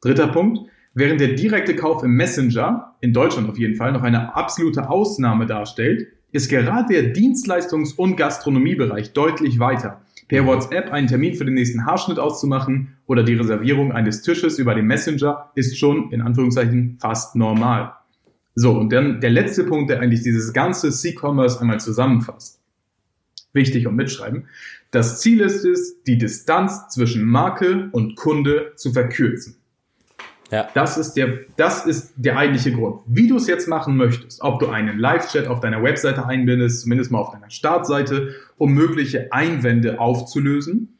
Dritter 0.00 0.28
Punkt, 0.28 0.60
während 0.94 1.20
der 1.20 1.32
direkte 1.32 1.74
Kauf 1.74 2.04
im 2.04 2.12
Messenger, 2.12 2.94
in 3.00 3.12
Deutschland 3.12 3.48
auf 3.48 3.58
jeden 3.58 3.74
Fall, 3.74 3.90
noch 3.90 4.04
eine 4.04 4.36
absolute 4.36 4.88
Ausnahme 4.88 5.46
darstellt, 5.46 6.06
ist 6.30 6.48
gerade 6.48 6.86
der 6.86 7.12
Dienstleistungs- 7.12 7.96
und 7.96 8.14
Gastronomiebereich 8.14 9.12
deutlich 9.12 9.58
weiter. 9.58 10.02
Per 10.28 10.46
WhatsApp 10.46 10.92
einen 10.92 11.08
Termin 11.08 11.34
für 11.34 11.44
den 11.44 11.54
nächsten 11.54 11.84
Haarschnitt 11.84 12.20
auszumachen 12.20 12.96
oder 13.06 13.24
die 13.24 13.34
Reservierung 13.34 13.90
eines 13.90 14.22
Tisches 14.22 14.60
über 14.60 14.76
den 14.76 14.86
Messenger 14.86 15.50
ist 15.56 15.76
schon 15.76 16.12
in 16.12 16.22
Anführungszeichen 16.22 16.96
fast 17.00 17.34
normal. 17.34 17.94
So, 18.54 18.72
und 18.72 18.92
dann 18.92 19.20
der 19.20 19.30
letzte 19.30 19.64
Punkt, 19.64 19.90
der 19.90 20.00
eigentlich 20.00 20.22
dieses 20.22 20.52
ganze 20.52 20.90
C-Commerce 20.90 21.60
einmal 21.60 21.80
zusammenfasst. 21.80 22.60
Wichtig 23.52 23.86
und 23.86 23.96
mitschreiben. 23.96 24.48
Das 24.90 25.20
Ziel 25.20 25.40
ist 25.40 25.64
es, 25.64 26.02
die 26.04 26.18
Distanz 26.18 26.88
zwischen 26.88 27.24
Marke 27.24 27.88
und 27.92 28.16
Kunde 28.16 28.72
zu 28.76 28.92
verkürzen. 28.92 29.56
Ja. 30.50 30.68
Das 30.74 30.98
ist 30.98 31.14
der, 31.14 31.38
das 31.56 31.84
ist 31.84 32.12
der 32.16 32.36
eigentliche 32.36 32.72
Grund. 32.72 33.00
Wie 33.06 33.26
du 33.26 33.36
es 33.36 33.48
jetzt 33.48 33.66
machen 33.66 33.96
möchtest, 33.96 34.40
ob 34.42 34.60
du 34.60 34.68
einen 34.68 34.98
Live-Chat 34.98 35.48
auf 35.48 35.60
deiner 35.60 35.82
Webseite 35.82 36.26
einbindest, 36.26 36.82
zumindest 36.82 37.10
mal 37.10 37.18
auf 37.18 37.32
deiner 37.32 37.50
Startseite, 37.50 38.34
um 38.56 38.72
mögliche 38.72 39.32
Einwände 39.32 39.98
aufzulösen, 39.98 40.96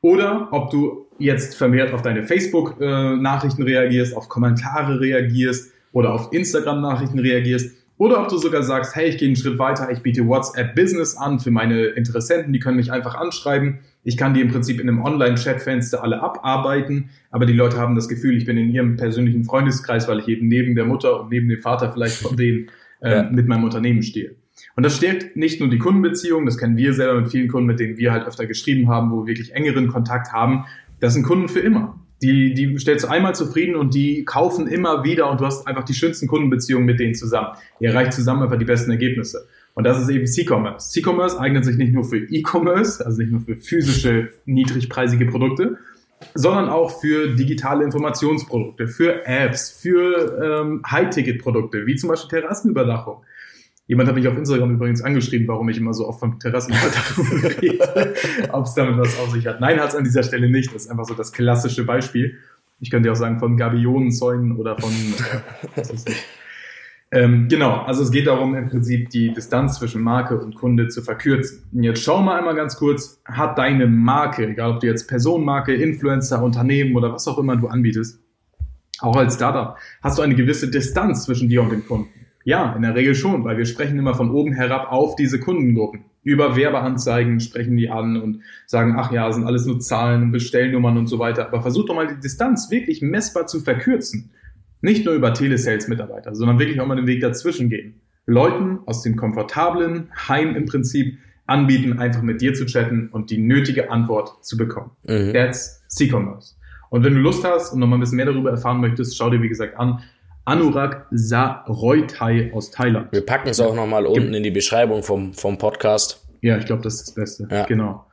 oder 0.00 0.48
ob 0.52 0.70
du 0.70 1.06
jetzt 1.18 1.56
vermehrt 1.56 1.94
auf 1.94 2.02
deine 2.02 2.24
Facebook-Nachrichten 2.24 3.62
äh, 3.62 3.64
reagierst, 3.64 4.14
auf 4.14 4.28
Kommentare 4.28 5.00
reagierst, 5.00 5.72
oder 5.94 6.12
auf 6.12 6.32
Instagram-Nachrichten 6.32 7.18
reagierst 7.18 7.74
oder 7.96 8.20
ob 8.20 8.28
du 8.28 8.38
sogar 8.38 8.64
sagst, 8.64 8.96
hey, 8.96 9.08
ich 9.08 9.18
gehe 9.18 9.28
einen 9.28 9.36
Schritt 9.36 9.58
weiter, 9.58 9.88
ich 9.90 10.00
biete 10.00 10.26
WhatsApp 10.26 10.74
Business 10.74 11.16
an 11.16 11.38
für 11.38 11.52
meine 11.52 11.86
Interessenten, 11.86 12.52
die 12.52 12.58
können 12.58 12.76
mich 12.76 12.90
einfach 12.90 13.14
anschreiben. 13.14 13.78
Ich 14.02 14.16
kann 14.16 14.34
die 14.34 14.40
im 14.40 14.48
Prinzip 14.48 14.80
in 14.80 14.88
einem 14.88 15.02
Online-Chat-Fenster 15.02 16.02
alle 16.02 16.20
abarbeiten, 16.20 17.10
aber 17.30 17.46
die 17.46 17.52
Leute 17.52 17.78
haben 17.78 17.94
das 17.94 18.08
Gefühl, 18.08 18.36
ich 18.36 18.44
bin 18.44 18.58
in 18.58 18.70
ihrem 18.70 18.96
persönlichen 18.96 19.44
Freundeskreis, 19.44 20.08
weil 20.08 20.18
ich 20.18 20.28
eben 20.28 20.48
neben 20.48 20.74
der 20.74 20.84
Mutter 20.84 21.20
und 21.20 21.30
neben 21.30 21.48
dem 21.48 21.60
Vater 21.60 21.92
vielleicht 21.92 22.16
von 22.16 22.36
denen 22.36 22.68
äh, 23.00 23.10
ja. 23.10 23.22
mit 23.30 23.46
meinem 23.46 23.64
Unternehmen 23.64 24.02
stehe. 24.02 24.34
Und 24.76 24.82
das 24.82 24.96
stärkt 24.96 25.36
nicht 25.36 25.60
nur 25.60 25.70
die 25.70 25.78
Kundenbeziehung, 25.78 26.46
das 26.46 26.58
kennen 26.58 26.76
wir 26.76 26.94
selber 26.94 27.20
mit 27.20 27.30
vielen 27.30 27.48
Kunden, 27.48 27.68
mit 27.68 27.78
denen 27.78 27.96
wir 27.96 28.12
halt 28.12 28.26
öfter 28.26 28.46
geschrieben 28.46 28.88
haben, 28.88 29.12
wo 29.12 29.22
wir 29.22 29.28
wirklich 29.28 29.54
engeren 29.54 29.86
Kontakt 29.86 30.32
haben. 30.32 30.64
Das 30.98 31.14
sind 31.14 31.22
Kunden 31.22 31.48
für 31.48 31.60
immer 31.60 31.96
die, 32.24 32.54
die 32.54 32.78
stellst 32.78 33.04
du 33.04 33.08
einmal 33.08 33.34
zufrieden 33.34 33.76
und 33.76 33.94
die 33.94 34.24
kaufen 34.24 34.66
immer 34.66 35.04
wieder 35.04 35.30
und 35.30 35.40
du 35.40 35.46
hast 35.46 35.66
einfach 35.66 35.84
die 35.84 35.94
schönsten 35.94 36.26
Kundenbeziehungen 36.26 36.86
mit 36.86 36.98
denen 36.98 37.14
zusammen. 37.14 37.48
Ihr 37.80 37.90
erreicht 37.90 38.14
zusammen 38.14 38.42
einfach 38.42 38.58
die 38.58 38.64
besten 38.64 38.90
Ergebnisse. 38.90 39.46
Und 39.74 39.84
das 39.84 40.00
ist 40.00 40.08
eben 40.08 40.26
C-Commerce. 40.26 40.90
C-Commerce 40.92 41.38
eignet 41.38 41.64
sich 41.64 41.76
nicht 41.76 41.92
nur 41.92 42.04
für 42.04 42.18
E-Commerce, 42.18 43.04
also 43.04 43.20
nicht 43.20 43.32
nur 43.32 43.40
für 43.40 43.56
physische, 43.56 44.30
niedrigpreisige 44.46 45.26
Produkte, 45.26 45.76
sondern 46.34 46.68
auch 46.68 47.00
für 47.00 47.34
digitale 47.34 47.84
Informationsprodukte, 47.84 48.86
für 48.86 49.26
Apps, 49.26 49.70
für 49.70 50.62
ähm, 50.62 50.82
High-Ticket-Produkte, 50.88 51.86
wie 51.86 51.96
zum 51.96 52.08
Beispiel 52.08 52.40
Terrassenüberdachung. 52.40 53.24
Jemand 53.86 54.08
hat 54.08 54.16
mich 54.16 54.26
auf 54.26 54.36
Instagram 54.36 54.74
übrigens 54.74 55.02
angeschrieben, 55.02 55.46
warum 55.46 55.68
ich 55.68 55.76
immer 55.76 55.92
so 55.92 56.08
oft 56.08 56.20
von 56.20 56.38
Terrassenüberdachung 56.38 57.26
rede, 57.60 58.14
ob 58.52 58.64
es 58.64 58.74
damit 58.74 58.98
was 58.98 59.18
auf 59.18 59.30
sich 59.30 59.46
hat. 59.46 59.60
Nein, 59.60 59.78
hat 59.78 59.90
es 59.90 59.94
an 59.94 60.04
dieser 60.04 60.22
Stelle 60.22 60.48
nicht. 60.48 60.74
Das 60.74 60.84
ist 60.84 60.90
einfach 60.90 61.04
so 61.04 61.14
das 61.14 61.32
klassische 61.32 61.84
Beispiel. 61.84 62.38
Ich 62.80 62.90
könnte 62.90 63.10
auch 63.12 63.16
sagen 63.16 63.38
von 63.38 63.56
Gabionenzäunen 63.56 64.56
oder 64.56 64.76
von, 64.78 64.90
äh? 65.76 65.82
Ähm, 67.14 67.46
genau, 67.48 67.82
also 67.82 68.02
es 68.02 68.10
geht 68.10 68.26
darum, 68.26 68.56
im 68.56 68.68
Prinzip 68.68 69.08
die 69.10 69.32
Distanz 69.32 69.78
zwischen 69.78 70.02
Marke 70.02 70.36
und 70.40 70.56
Kunde 70.56 70.88
zu 70.88 71.00
verkürzen. 71.00 71.62
Und 71.72 71.84
jetzt 71.84 72.02
schau 72.02 72.20
mal 72.20 72.38
einmal 72.38 72.56
ganz 72.56 72.76
kurz, 72.76 73.20
hat 73.24 73.56
deine 73.56 73.86
Marke, 73.86 74.48
egal 74.48 74.72
ob 74.72 74.80
du 74.80 74.88
jetzt 74.88 75.06
Personenmarke, 75.06 75.74
Influencer, 75.74 76.42
Unternehmen 76.42 76.96
oder 76.96 77.12
was 77.12 77.28
auch 77.28 77.38
immer 77.38 77.56
du 77.56 77.68
anbietest, 77.68 78.20
Auch 78.98 79.14
als 79.16 79.34
Startup 79.36 79.76
hast 80.02 80.18
du 80.18 80.22
eine 80.22 80.34
gewisse 80.34 80.68
Distanz 80.68 81.24
zwischen 81.24 81.48
dir 81.48 81.62
und 81.62 81.70
dem 81.70 81.86
Kunden. 81.86 82.23
Ja, 82.44 82.74
in 82.74 82.82
der 82.82 82.94
Regel 82.94 83.14
schon, 83.14 83.44
weil 83.44 83.56
wir 83.56 83.64
sprechen 83.64 83.98
immer 83.98 84.14
von 84.14 84.30
oben 84.30 84.52
herab 84.52 84.92
auf 84.92 85.16
diese 85.16 85.40
Kundengruppen. 85.40 86.04
Über 86.22 86.56
Werbeanzeigen 86.56 87.40
sprechen 87.40 87.76
die 87.76 87.90
an 87.90 88.20
und 88.20 88.40
sagen, 88.66 88.94
ach 88.98 89.12
ja, 89.12 89.30
sind 89.32 89.44
alles 89.44 89.66
nur 89.66 89.80
Zahlen 89.80 90.24
und 90.24 90.32
Bestellnummern 90.32 90.96
und 90.98 91.06
so 91.06 91.18
weiter. 91.18 91.46
Aber 91.46 91.62
versuch 91.62 91.86
doch 91.86 91.94
mal 91.94 92.06
die 92.06 92.20
Distanz 92.20 92.70
wirklich 92.70 93.02
messbar 93.02 93.46
zu 93.46 93.60
verkürzen. 93.60 94.30
Nicht 94.82 95.06
nur 95.06 95.14
über 95.14 95.32
Telesales-Mitarbeiter, 95.32 96.34
sondern 96.34 96.58
wirklich 96.58 96.80
auch 96.80 96.86
mal 96.86 96.96
den 96.96 97.06
Weg 97.06 97.22
dazwischen 97.22 97.70
gehen. 97.70 98.00
Leuten 98.26 98.78
aus 98.86 99.02
dem 99.02 99.16
komfortablen 99.16 100.08
Heim 100.28 100.54
im 100.56 100.66
Prinzip 100.66 101.18
anbieten, 101.46 101.98
einfach 101.98 102.22
mit 102.22 102.40
dir 102.40 102.54
zu 102.54 102.66
chatten 102.66 103.08
und 103.10 103.30
die 103.30 103.38
nötige 103.38 103.90
Antwort 103.90 104.44
zu 104.44 104.56
bekommen. 104.56 104.90
Mhm. 105.06 105.32
That's 105.32 105.82
C-Commerce. 105.88 106.54
Und 106.90 107.04
wenn 107.04 107.14
du 107.14 107.20
Lust 107.20 107.44
hast 107.44 107.72
und 107.72 107.80
noch 107.80 107.86
mal 107.86 107.96
ein 107.96 108.00
bisschen 108.00 108.16
mehr 108.16 108.26
darüber 108.26 108.50
erfahren 108.50 108.80
möchtest, 108.80 109.16
schau 109.16 109.28
dir 109.30 109.42
wie 109.42 109.48
gesagt 109.48 109.76
an 109.76 110.00
Anurag 110.44 111.06
Saroitai 111.10 112.52
aus 112.52 112.70
Thailand. 112.70 113.12
Wir 113.12 113.24
packen 113.24 113.48
es 113.48 113.60
auch 113.60 113.74
nochmal 113.74 114.04
unten 114.04 114.34
in 114.34 114.42
die 114.42 114.50
Beschreibung 114.50 115.02
vom, 115.02 115.32
vom 115.32 115.56
Podcast. 115.56 116.22
Ja, 116.42 116.58
ich 116.58 116.66
glaube, 116.66 116.82
das 116.82 116.94
ist 116.94 117.08
das 117.08 117.14
Beste. 117.14 117.48
Ja. 117.50 117.64
Genau. 117.64 118.04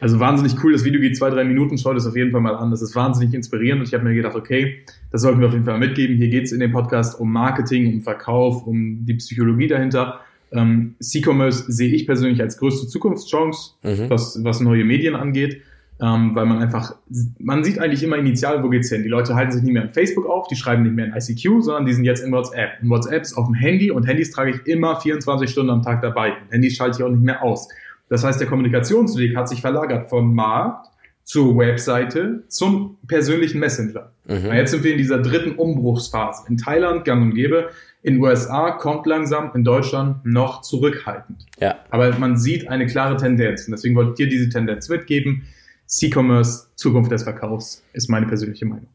Also 0.00 0.18
wahnsinnig 0.18 0.62
cool. 0.64 0.72
Das 0.72 0.84
Video 0.84 1.00
geht 1.00 1.16
zwei, 1.16 1.28
drei 1.28 1.44
Minuten. 1.44 1.76
Schaut 1.76 1.96
es 1.96 2.06
auf 2.06 2.16
jeden 2.16 2.30
Fall 2.30 2.40
mal 2.40 2.56
an. 2.56 2.70
Das 2.70 2.80
ist 2.80 2.94
wahnsinnig 2.96 3.34
inspirierend. 3.34 3.80
Und 3.80 3.88
ich 3.88 3.94
habe 3.94 4.04
mir 4.04 4.14
gedacht, 4.14 4.34
okay, 4.34 4.84
das 5.10 5.20
sollten 5.20 5.40
wir 5.40 5.48
auf 5.48 5.52
jeden 5.52 5.66
Fall 5.66 5.78
mitgeben. 5.78 6.16
Hier 6.16 6.28
geht 6.28 6.44
es 6.44 6.52
in 6.52 6.60
dem 6.60 6.72
Podcast 6.72 7.20
um 7.20 7.30
Marketing, 7.30 7.92
um 7.92 8.02
Verkauf, 8.02 8.66
um 8.66 9.04
die 9.04 9.14
Psychologie 9.14 9.68
dahinter. 9.68 10.20
Ähm, 10.52 10.94
C-Commerce 11.00 11.70
sehe 11.70 11.92
ich 11.92 12.06
persönlich 12.06 12.40
als 12.40 12.56
größte 12.56 12.86
Zukunftschance, 12.86 13.72
mhm. 13.82 14.08
was, 14.08 14.42
was 14.42 14.60
neue 14.60 14.84
Medien 14.84 15.14
angeht 15.14 15.60
ähm, 16.00 16.34
weil 16.34 16.46
man 16.46 16.58
einfach, 16.58 16.94
man 17.38 17.64
sieht 17.64 17.78
eigentlich 17.78 18.02
immer 18.02 18.16
initial, 18.16 18.62
wo 18.62 18.68
geht's 18.68 18.90
hin. 18.90 19.02
Die 19.02 19.08
Leute 19.08 19.34
halten 19.34 19.52
sich 19.52 19.62
nicht 19.62 19.72
mehr 19.72 19.82
in 19.82 19.90
Facebook 19.90 20.26
auf, 20.26 20.46
die 20.48 20.56
schreiben 20.56 20.82
nicht 20.82 20.94
mehr 20.94 21.06
in 21.06 21.12
ICQ, 21.12 21.62
sondern 21.62 21.86
die 21.86 21.94
sind 21.94 22.04
jetzt 22.04 22.22
in 22.22 22.32
WhatsApp. 22.32 22.82
Und 22.82 22.90
WhatsApp 22.90 23.22
ist 23.22 23.34
auf 23.34 23.46
dem 23.46 23.54
Handy 23.54 23.90
und 23.90 24.06
Handys 24.06 24.30
trage 24.30 24.50
ich 24.50 24.66
immer 24.66 25.00
24 25.00 25.48
Stunden 25.48 25.70
am 25.70 25.82
Tag 25.82 26.02
dabei. 26.02 26.32
Und 26.32 26.52
Handys 26.52 26.76
schalte 26.76 26.98
ich 26.98 27.04
auch 27.04 27.10
nicht 27.10 27.22
mehr 27.22 27.42
aus. 27.42 27.68
Das 28.08 28.24
heißt, 28.24 28.40
der 28.40 28.46
Kommunikationsweg 28.46 29.36
hat 29.36 29.48
sich 29.48 29.60
verlagert 29.60 30.08
vom 30.08 30.34
Markt 30.34 30.88
zur 31.24 31.58
Webseite 31.58 32.44
zum 32.48 32.98
persönlichen 33.08 33.58
Messenger. 33.58 34.12
Mhm. 34.26 34.52
Jetzt 34.52 34.70
sind 34.70 34.84
wir 34.84 34.92
in 34.92 34.98
dieser 34.98 35.18
dritten 35.18 35.56
Umbruchsphase. 35.56 36.44
In 36.48 36.56
Thailand 36.56 37.04
gang 37.04 37.22
und 37.22 37.34
gäbe, 37.34 37.70
in 38.02 38.22
USA 38.22 38.70
kommt 38.70 39.06
langsam, 39.06 39.50
in 39.54 39.64
Deutschland 39.64 40.24
noch 40.24 40.62
zurückhaltend. 40.62 41.44
Ja. 41.58 41.76
Aber 41.90 42.16
man 42.18 42.36
sieht 42.36 42.68
eine 42.68 42.86
klare 42.86 43.16
Tendenz. 43.16 43.66
Und 43.66 43.72
deswegen 43.72 43.96
wollte 43.96 44.10
ich 44.10 44.16
dir 44.16 44.28
diese 44.28 44.48
Tendenz 44.48 44.88
mitgeben. 44.88 45.42
C-Commerce, 45.86 46.66
Zukunft 46.74 47.12
des 47.12 47.22
Verkaufs, 47.22 47.84
ist 47.92 48.08
meine 48.08 48.26
persönliche 48.26 48.66
Meinung. 48.66 48.88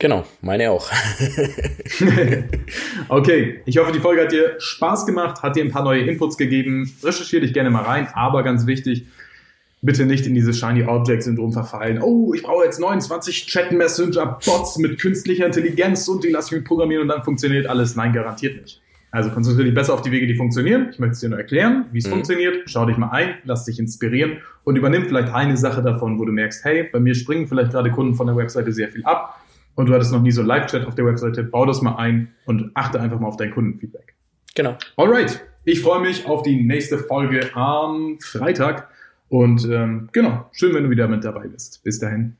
Genau, 0.00 0.24
meine 0.42 0.70
auch. 0.70 0.88
okay, 3.08 3.62
ich 3.66 3.78
hoffe, 3.78 3.90
die 3.90 3.98
Folge 3.98 4.22
hat 4.22 4.30
dir 4.30 4.54
Spaß 4.58 5.06
gemacht, 5.06 5.42
hat 5.42 5.56
dir 5.56 5.64
ein 5.64 5.72
paar 5.72 5.82
neue 5.82 6.02
Inputs 6.02 6.36
gegeben. 6.36 6.94
Recherchiere 7.02 7.42
dich 7.42 7.52
gerne 7.52 7.70
mal 7.70 7.82
rein, 7.82 8.06
aber 8.14 8.44
ganz 8.44 8.66
wichtig, 8.66 9.06
bitte 9.82 10.06
nicht 10.06 10.24
in 10.24 10.34
dieses 10.34 10.56
Shiny 10.56 10.84
Object 10.84 11.24
Syndrom 11.24 11.52
verfallen. 11.52 12.00
Oh, 12.00 12.32
ich 12.32 12.44
brauche 12.44 12.64
jetzt 12.64 12.78
29 12.78 13.46
Chat 13.46 13.72
Messenger 13.72 14.38
Bots 14.44 14.78
mit 14.78 15.00
künstlicher 15.00 15.46
Intelligenz 15.46 16.06
und 16.06 16.22
die 16.22 16.30
lasse 16.30 16.54
ich 16.54 16.60
mich 16.60 16.68
programmieren 16.68 17.02
und 17.02 17.08
dann 17.08 17.24
funktioniert 17.24 17.66
alles. 17.66 17.96
Nein, 17.96 18.12
garantiert 18.12 18.60
nicht. 18.60 18.80
Also 19.10 19.30
konzentriere 19.30 19.66
dich 19.66 19.74
besser 19.74 19.94
auf 19.94 20.02
die 20.02 20.10
Wege, 20.10 20.26
die 20.26 20.34
funktionieren. 20.34 20.88
Ich 20.90 20.98
möchte 20.98 21.12
es 21.12 21.20
dir 21.20 21.30
nur 21.30 21.38
erklären, 21.38 21.86
wie 21.92 21.98
es 21.98 22.06
mhm. 22.06 22.10
funktioniert. 22.10 22.68
Schau 22.68 22.84
dich 22.84 22.96
mal 22.98 23.10
ein, 23.10 23.34
lass 23.44 23.64
dich 23.64 23.78
inspirieren 23.78 24.38
und 24.64 24.76
übernimm 24.76 25.06
vielleicht 25.06 25.32
eine 25.32 25.56
Sache 25.56 25.82
davon, 25.82 26.18
wo 26.18 26.24
du 26.24 26.32
merkst, 26.32 26.64
hey, 26.64 26.88
bei 26.92 27.00
mir 27.00 27.14
springen 27.14 27.46
vielleicht 27.46 27.72
gerade 27.72 27.90
Kunden 27.90 28.14
von 28.14 28.26
der 28.26 28.36
Webseite 28.36 28.72
sehr 28.72 28.88
viel 28.88 29.04
ab 29.04 29.40
und 29.74 29.86
du 29.86 29.94
hattest 29.94 30.12
noch 30.12 30.20
nie 30.20 30.32
so 30.32 30.42
Live-Chat 30.42 30.86
auf 30.86 30.94
der 30.94 31.06
Webseite. 31.06 31.42
Bau 31.42 31.64
das 31.64 31.80
mal 31.80 31.96
ein 31.96 32.34
und 32.44 32.70
achte 32.74 33.00
einfach 33.00 33.18
mal 33.18 33.28
auf 33.28 33.36
dein 33.36 33.50
Kundenfeedback. 33.50 34.14
Genau. 34.54 34.76
Alright. 34.96 35.40
Ich 35.64 35.80
freue 35.82 36.00
mich 36.00 36.26
auf 36.26 36.42
die 36.42 36.62
nächste 36.62 36.98
Folge 36.98 37.54
am 37.54 38.18
Freitag 38.20 38.88
und 39.28 39.68
ähm, 39.70 40.08
genau, 40.12 40.48
schön, 40.52 40.74
wenn 40.74 40.84
du 40.84 40.90
wieder 40.90 41.08
mit 41.08 41.24
dabei 41.24 41.46
bist. 41.46 41.82
Bis 41.84 41.98
dahin. 41.98 42.36